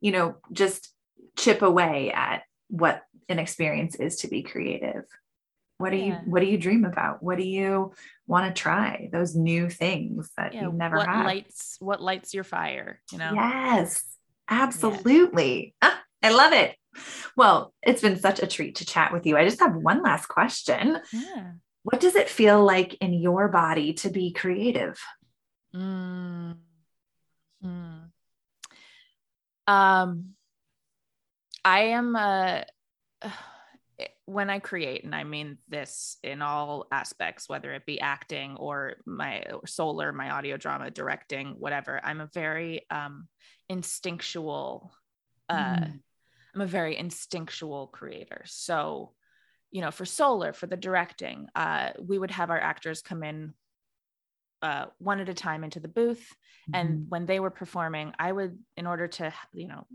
you 0.00 0.12
know, 0.12 0.36
just 0.52 0.92
chip 1.36 1.62
away 1.62 2.10
at 2.12 2.42
what 2.68 3.02
an 3.28 3.38
experience 3.38 3.94
is 3.94 4.16
to 4.18 4.28
be 4.28 4.42
creative. 4.42 5.04
What 5.78 5.90
do 5.90 5.96
you 5.96 6.12
what 6.26 6.40
do 6.40 6.46
you 6.46 6.58
dream 6.58 6.84
about? 6.84 7.22
What 7.22 7.38
do 7.38 7.44
you 7.44 7.92
want 8.26 8.54
to 8.54 8.60
try? 8.60 9.08
Those 9.12 9.34
new 9.36 9.70
things 9.70 10.28
that 10.36 10.52
yeah 10.54 10.64
you've 10.64 10.74
never 10.74 10.96
what 10.96 11.08
had. 11.08 11.24
lights 11.24 11.76
what 11.80 12.02
lights 12.02 12.34
your 12.34 12.44
fire 12.44 13.00
you 13.12 13.18
know 13.18 13.32
Yes, 13.32 14.04
absolutely. 14.48 15.74
Ah, 15.80 16.02
I 16.22 16.30
love 16.30 16.52
it. 16.52 16.74
Well, 17.36 17.72
it's 17.82 18.02
been 18.02 18.18
such 18.18 18.42
a 18.42 18.46
treat 18.48 18.76
to 18.76 18.86
chat 18.86 19.12
with 19.12 19.24
you. 19.24 19.36
I 19.36 19.44
just 19.44 19.60
have 19.60 19.74
one 19.76 20.02
last 20.02 20.26
question. 20.26 20.98
yeah 21.12 21.52
What 21.84 22.00
does 22.00 22.16
it 22.16 22.28
feel 22.28 22.64
like 22.64 22.94
in 23.00 23.12
your 23.12 23.48
body 23.48 23.92
to 23.94 24.10
be 24.10 24.32
creative? 24.32 24.98
Mm. 25.74 26.56
Hmm. 27.62 27.98
um 29.66 30.34
i 31.64 31.80
am 31.80 32.16
uh 32.16 32.62
when 34.28 34.50
i 34.50 34.58
create 34.58 35.04
and 35.04 35.14
i 35.14 35.24
mean 35.24 35.56
this 35.68 36.18
in 36.22 36.42
all 36.42 36.86
aspects 36.92 37.48
whether 37.48 37.72
it 37.72 37.86
be 37.86 37.98
acting 37.98 38.56
or 38.56 38.96
my 39.06 39.42
solar 39.64 40.12
my 40.12 40.30
audio 40.30 40.56
drama 40.58 40.90
directing 40.90 41.54
whatever 41.58 41.98
i'm 42.04 42.20
a 42.20 42.30
very 42.34 42.84
um 42.90 43.26
instinctual 43.68 44.92
uh 45.48 45.76
Mm. 45.76 46.00
I'm 46.54 46.62
a 46.62 46.66
very 46.66 46.96
instinctual 46.96 47.88
creator. 47.88 48.42
So, 48.46 49.12
you 49.70 49.82
know, 49.82 49.90
for 49.90 50.06
solar, 50.06 50.52
for 50.54 50.66
the 50.66 50.78
directing, 50.78 51.46
uh, 51.54 51.90
we 52.00 52.18
would 52.18 52.30
have 52.30 52.50
our 52.50 52.58
actors 52.58 53.02
come 53.02 53.22
in 53.22 53.52
uh, 54.62 54.86
one 54.98 55.20
at 55.20 55.28
a 55.28 55.34
time 55.34 55.62
into 55.62 55.78
the 55.78 55.88
booth. 55.88 56.34
And 56.72 56.94
Mhm. 56.94 57.08
when 57.10 57.26
they 57.26 57.38
were 57.38 57.50
performing, 57.50 58.14
I 58.18 58.32
would, 58.32 58.58
in 58.76 58.86
order 58.86 59.06
to, 59.08 59.32
you 59.52 59.68
know, 59.68 59.86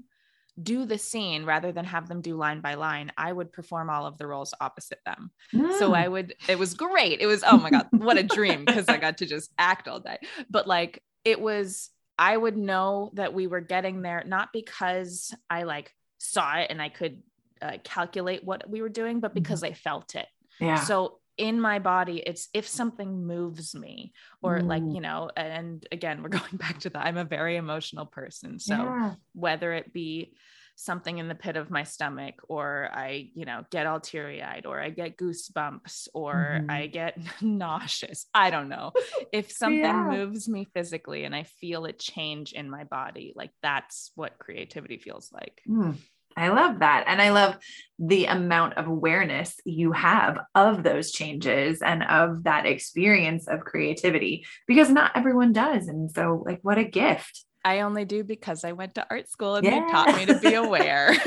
do 0.62 0.86
the 0.86 0.98
scene 0.98 1.46
rather 1.46 1.72
than 1.72 1.86
have 1.86 2.08
them 2.08 2.22
do 2.22 2.36
line 2.36 2.62
by 2.62 2.76
line, 2.76 3.12
I 3.18 3.32
would 3.34 3.52
perform 3.52 3.90
all 3.90 4.06
of 4.06 4.18
the 4.20 4.28
roles 4.28 4.54
opposite 4.62 5.00
them. 5.06 5.32
So 5.52 5.92
Mm. 5.92 5.98
I 5.98 6.08
would, 6.08 6.36
it 6.48 6.60
was 6.60 6.76
great. 6.76 7.22
It 7.22 7.26
was, 7.26 7.44
oh 7.44 7.58
my 7.58 7.72
God, 7.72 7.88
what 7.92 8.18
a 8.18 8.24
dream 8.38 8.66
because 8.66 8.88
I 8.88 8.98
got 8.98 9.18
to 9.18 9.26
just 9.26 9.52
act 9.58 9.88
all 9.88 10.00
day. 10.00 10.18
But 10.50 10.68
like, 10.68 11.02
it 11.26 11.42
was, 11.42 11.90
I 12.20 12.38
would 12.38 12.56
know 12.58 13.10
that 13.16 13.34
we 13.34 13.48
were 13.48 13.62
getting 13.62 14.04
there, 14.04 14.24
not 14.28 14.50
because 14.54 15.34
I 15.50 15.64
like 15.64 15.92
saw 16.20 16.58
it 16.58 16.68
and 16.70 16.80
I 16.82 16.90
could 16.90 17.24
uh, 17.62 17.78
calculate 17.84 18.44
what 18.44 18.70
we 18.70 18.82
were 18.82 18.90
doing, 18.90 19.20
but 19.22 19.34
because 19.34 19.64
I 19.64 19.74
felt 19.74 20.14
it. 20.16 20.28
yeah. 20.60 20.76
So 20.84 21.20
in 21.38 21.60
my 21.60 21.80
body, 21.80 22.18
it's 22.26 22.48
if 22.54 22.68
something 22.68 23.26
moves 23.26 23.74
me, 23.76 24.14
or 24.42 24.62
like, 24.62 24.84
Mm. 24.84 24.96
you 24.96 25.02
know, 25.02 25.30
and 25.36 25.86
again, 25.92 26.22
we're 26.22 26.30
going 26.42 26.58
back 26.58 26.80
to 26.82 26.90
that. 26.92 27.06
I'm 27.06 27.18
a 27.18 27.26
very 27.26 27.56
emotional 27.56 28.06
person. 28.06 28.60
So 28.60 28.74
yeah. 28.76 29.14
whether 29.34 29.74
it 29.74 29.94
be 29.94 30.34
something 30.76 31.20
in 31.20 31.28
the 31.28 31.36
pit 31.36 31.56
of 31.56 31.70
my 31.70 31.84
stomach 31.84 32.34
or 32.50 32.90
i 32.94 33.30
you 33.36 33.46
know 33.46 33.64
get 33.70 33.86
all 33.86 34.00
teary-eyed 34.00 34.66
or 34.66 34.82
i 34.82 34.90
get 34.90 35.18
goosebumps 35.18 36.08
or 36.16 36.34
Mhm. 36.34 36.72
i 36.72 36.88
get 36.88 37.16
nauseous 37.44 38.26
i 38.34 38.50
don't 38.50 38.70
know 38.70 38.92
if 39.32 39.52
something 39.52 39.80
Yeah. 39.82 40.10
moves 40.10 40.50
me 40.50 40.66
physically 40.74 41.26
and 41.26 41.36
i 41.36 41.44
feel 41.44 41.86
a 41.86 41.94
change 41.94 42.54
in 42.54 42.72
my 42.72 42.86
body 42.86 43.34
like 43.36 43.52
that's 43.62 44.12
what 44.16 44.40
creativity 44.40 44.98
feels 44.98 45.32
like 45.32 45.62
Mm, 45.70 45.96
I 46.36 46.50
love 46.50 46.80
that. 46.80 47.06
And 47.08 47.22
I 47.22 47.32
love 47.32 47.58
the 48.00 48.26
amount 48.26 48.74
of 48.78 48.88
awareness 48.88 49.56
you 49.66 49.92
have 49.92 50.38
of 50.56 50.84
those 50.84 51.12
changes 51.12 51.82
and 51.82 52.04
of 52.04 52.44
that 52.44 52.66
experience 52.66 53.48
of 53.48 53.62
creativity 53.62 54.46
because 54.68 54.90
not 54.90 55.12
everyone 55.16 55.54
does. 55.54 55.88
And 55.88 56.12
so, 56.12 56.44
like, 56.46 56.60
what 56.64 56.78
a 56.78 56.84
gift. 56.84 57.46
i 57.66 57.80
only 57.82 58.04
do 58.04 58.24
because 58.26 58.66
i 58.66 58.72
went 58.74 58.94
to 58.96 59.06
art 59.10 59.30
school 59.30 59.56
and 59.56 59.66
Yeah. 59.66 59.80
they 59.80 59.92
taught 59.92 60.16
me 60.18 60.26
to 60.26 60.40
be 60.40 60.54
aware 60.54 61.16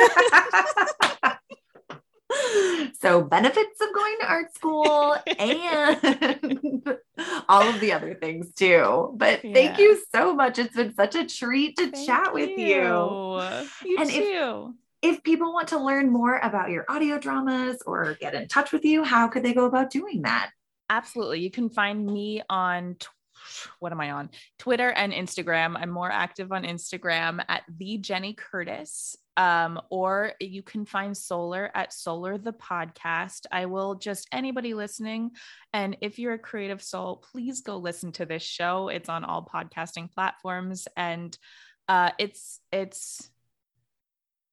so, 3.01 3.23
benefits 3.23 3.81
of 3.81 3.95
going 3.95 4.16
to 4.21 4.27
art 4.27 4.55
school 4.55 5.16
and 5.38 6.83
all 7.49 7.62
of 7.62 7.81
the 7.81 7.92
other 7.92 8.14
things 8.14 8.53
too. 8.53 9.14
But 9.16 9.45
yeah. 9.45 9.55
thank 9.55 9.79
you 9.79 10.03
so 10.14 10.35
much. 10.35 10.59
It's 10.59 10.75
been 10.75 10.95
such 10.95 11.14
a 11.14 11.27
treat 11.27 11.77
to 11.77 11.90
thank 11.90 12.07
chat 12.07 12.35
with 12.35 12.51
you. 12.59 12.66
You, 13.85 13.97
and 13.99 14.11
too. 14.11 14.75
If, 14.75 14.86
if 15.02 15.22
people 15.22 15.52
want 15.52 15.68
to 15.68 15.78
learn 15.78 16.11
more 16.11 16.38
about 16.38 16.70
your 16.70 16.85
audio 16.88 17.18
dramas 17.18 17.82
or 17.87 18.16
get 18.20 18.35
in 18.35 18.48
touch 18.48 18.72
with 18.72 18.85
you, 18.85 19.04
how 19.04 19.28
could 19.28 19.42
they 19.42 19.54
go 19.54 19.66
about 19.66 19.90
doing 19.90 20.22
that? 20.22 20.50
Absolutely. 20.88 21.40
You 21.40 21.50
can 21.50 21.68
find 21.68 22.06
me 22.06 22.42
on 22.48 22.96
what 23.78 23.92
am 23.92 24.00
I 24.00 24.12
on? 24.12 24.30
Twitter 24.59 24.90
and 24.90 25.12
Instagram. 25.12 25.76
I'm 25.76 25.90
more 25.90 26.11
active 26.11 26.52
on 26.52 26.64
Instagram 26.64 27.44
at 27.48 27.62
the 27.76 27.98
Jenny 27.98 28.35
Curtis. 28.35 29.16
Um, 29.37 29.80
or 29.90 30.32
you 30.40 30.62
can 30.62 30.87
find 30.87 31.14
Solar 31.14 31.70
at 31.74 31.92
Solar 31.92 32.38
the 32.38 32.54
podcast. 32.54 33.44
I 33.52 33.66
will 33.66 33.96
just 33.96 34.26
anybody 34.32 34.72
listening, 34.72 35.32
and 35.74 35.96
if 36.00 36.18
you're 36.18 36.32
a 36.32 36.38
creative 36.38 36.82
soul, 36.82 37.22
please 37.32 37.61
go 37.61 37.76
listen 37.76 38.12
to 38.12 38.24
this 38.24 38.42
show. 38.42 38.88
It's 38.88 39.11
on 39.11 39.24
all 39.24 39.44
podcasting 39.44 40.11
platforms, 40.11 40.88
and 40.96 41.37
uh, 41.87 42.12
it's 42.18 42.61
it's 42.72 43.30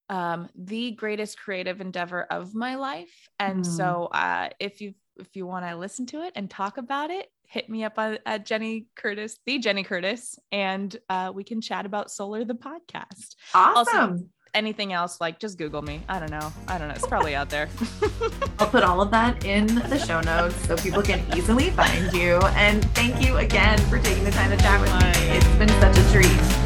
um, 0.09 0.49
the 0.55 0.91
greatest 0.91 1.39
creative 1.39 1.81
endeavor 1.81 2.23
of 2.23 2.53
my 2.53 2.75
life. 2.75 3.29
And 3.39 3.63
mm. 3.63 3.77
so, 3.77 4.09
uh, 4.11 4.49
if 4.59 4.81
you 4.81 4.93
if 5.17 5.35
you 5.35 5.45
want 5.45 5.65
to 5.65 5.75
listen 5.75 6.05
to 6.07 6.23
it 6.23 6.33
and 6.35 6.49
talk 6.49 6.77
about 6.77 7.11
it, 7.11 7.29
hit 7.45 7.69
me 7.69 7.83
up 7.83 7.97
at 7.97 8.45
Jenny 8.45 8.87
Curtis, 8.95 9.39
the 9.45 9.59
Jenny 9.59 9.83
Curtis, 9.83 10.39
and 10.51 10.95
uh, 11.09 11.31
we 11.33 11.43
can 11.43 11.61
chat 11.61 11.85
about 11.85 12.09
Solar 12.09 12.43
the 12.43 12.55
podcast. 12.55 13.35
Awesome. 13.53 13.99
Also, 13.99 14.25
anything 14.53 14.93
else, 14.93 15.21
like 15.21 15.39
just 15.39 15.57
Google 15.57 15.81
me. 15.81 16.01
I 16.09 16.19
don't 16.19 16.31
know. 16.31 16.51
I 16.67 16.77
don't 16.77 16.87
know. 16.87 16.95
It's 16.95 17.07
probably 17.07 17.35
out 17.35 17.49
there. 17.49 17.69
I'll 18.59 18.67
put 18.67 18.83
all 18.83 19.01
of 19.01 19.11
that 19.11 19.45
in 19.45 19.67
the 19.67 19.99
show 19.99 20.21
notes 20.21 20.55
so 20.67 20.75
people 20.77 21.01
can 21.01 21.23
easily 21.37 21.69
find 21.71 22.11
you. 22.13 22.37
And 22.55 22.83
thank 22.95 23.25
you 23.25 23.37
again 23.37 23.77
for 23.89 23.99
taking 23.99 24.23
the 24.23 24.31
time 24.31 24.49
to 24.49 24.57
chat 24.57 24.81
with 24.81 24.93
me. 24.93 25.35
It's 25.35 25.47
been 25.57 25.69
such 25.79 25.97
a 25.97 26.11
treat. 26.11 26.62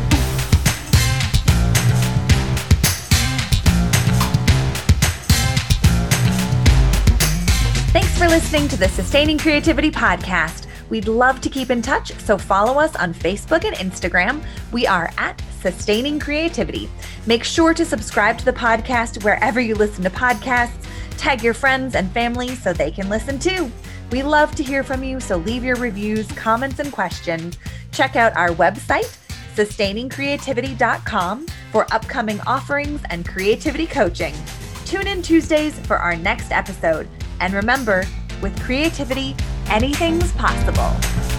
For 8.18 8.28
listening 8.28 8.68
to 8.68 8.76
the 8.78 8.90
Sustaining 8.90 9.38
Creativity 9.38 9.92
Podcast. 9.92 10.66
We'd 10.90 11.08
love 11.08 11.40
to 11.42 11.50
keep 11.50 11.70
in 11.70 11.84
touch, 11.84 12.12
so 12.14 12.36
follow 12.36 12.80
us 12.80 12.96
on 12.96 13.14
Facebook 13.14 13.64
and 13.64 13.76
Instagram. 13.76 14.44
We 14.72 14.88
are 14.88 15.12
at 15.20 15.40
Sustaining 15.62 16.20
Creativity. 16.20 16.90
Make 17.28 17.44
sure 17.44 17.76
to 17.76 17.86
subscribe 17.86 18.40
to 18.40 18.46
the 18.46 18.54
podcast 18.54 19.24
wherever 19.24 19.62
you 19.62 19.76
listen 19.76 20.04
to 20.04 20.10
podcasts. 20.10 20.84
Tag 21.12 21.44
your 21.44 21.54
friends 21.54 21.94
and 21.94 22.12
family 22.12 22.56
so 22.56 22.74
they 22.74 22.90
can 22.90 23.08
listen 23.08 23.38
too. 23.38 23.72
We 24.12 24.24
love 24.24 24.56
to 24.56 24.64
hear 24.64 24.82
from 24.82 25.04
you, 25.04 25.20
so 25.20 25.38
leave 25.38 25.64
your 25.64 25.76
reviews, 25.76 26.26
comments, 26.32 26.80
and 26.80 26.92
questions. 26.92 27.60
Check 27.92 28.16
out 28.16 28.36
our 28.36 28.50
website, 28.50 29.16
sustainingcreativity.com, 29.54 31.46
for 31.72 31.86
upcoming 31.94 32.42
offerings 32.48 33.02
and 33.12 33.28
creativity 33.28 33.86
coaching. 33.86 34.34
Tune 34.86 35.06
in 35.06 35.22
Tuesdays 35.22 35.78
for 35.82 35.98
our 35.98 36.16
next 36.16 36.52
episode. 36.52 37.08
And 37.40 37.54
remember, 37.54 38.04
with 38.42 38.60
creativity, 38.62 39.36
anything's 39.70 40.32
possible. 40.34 41.37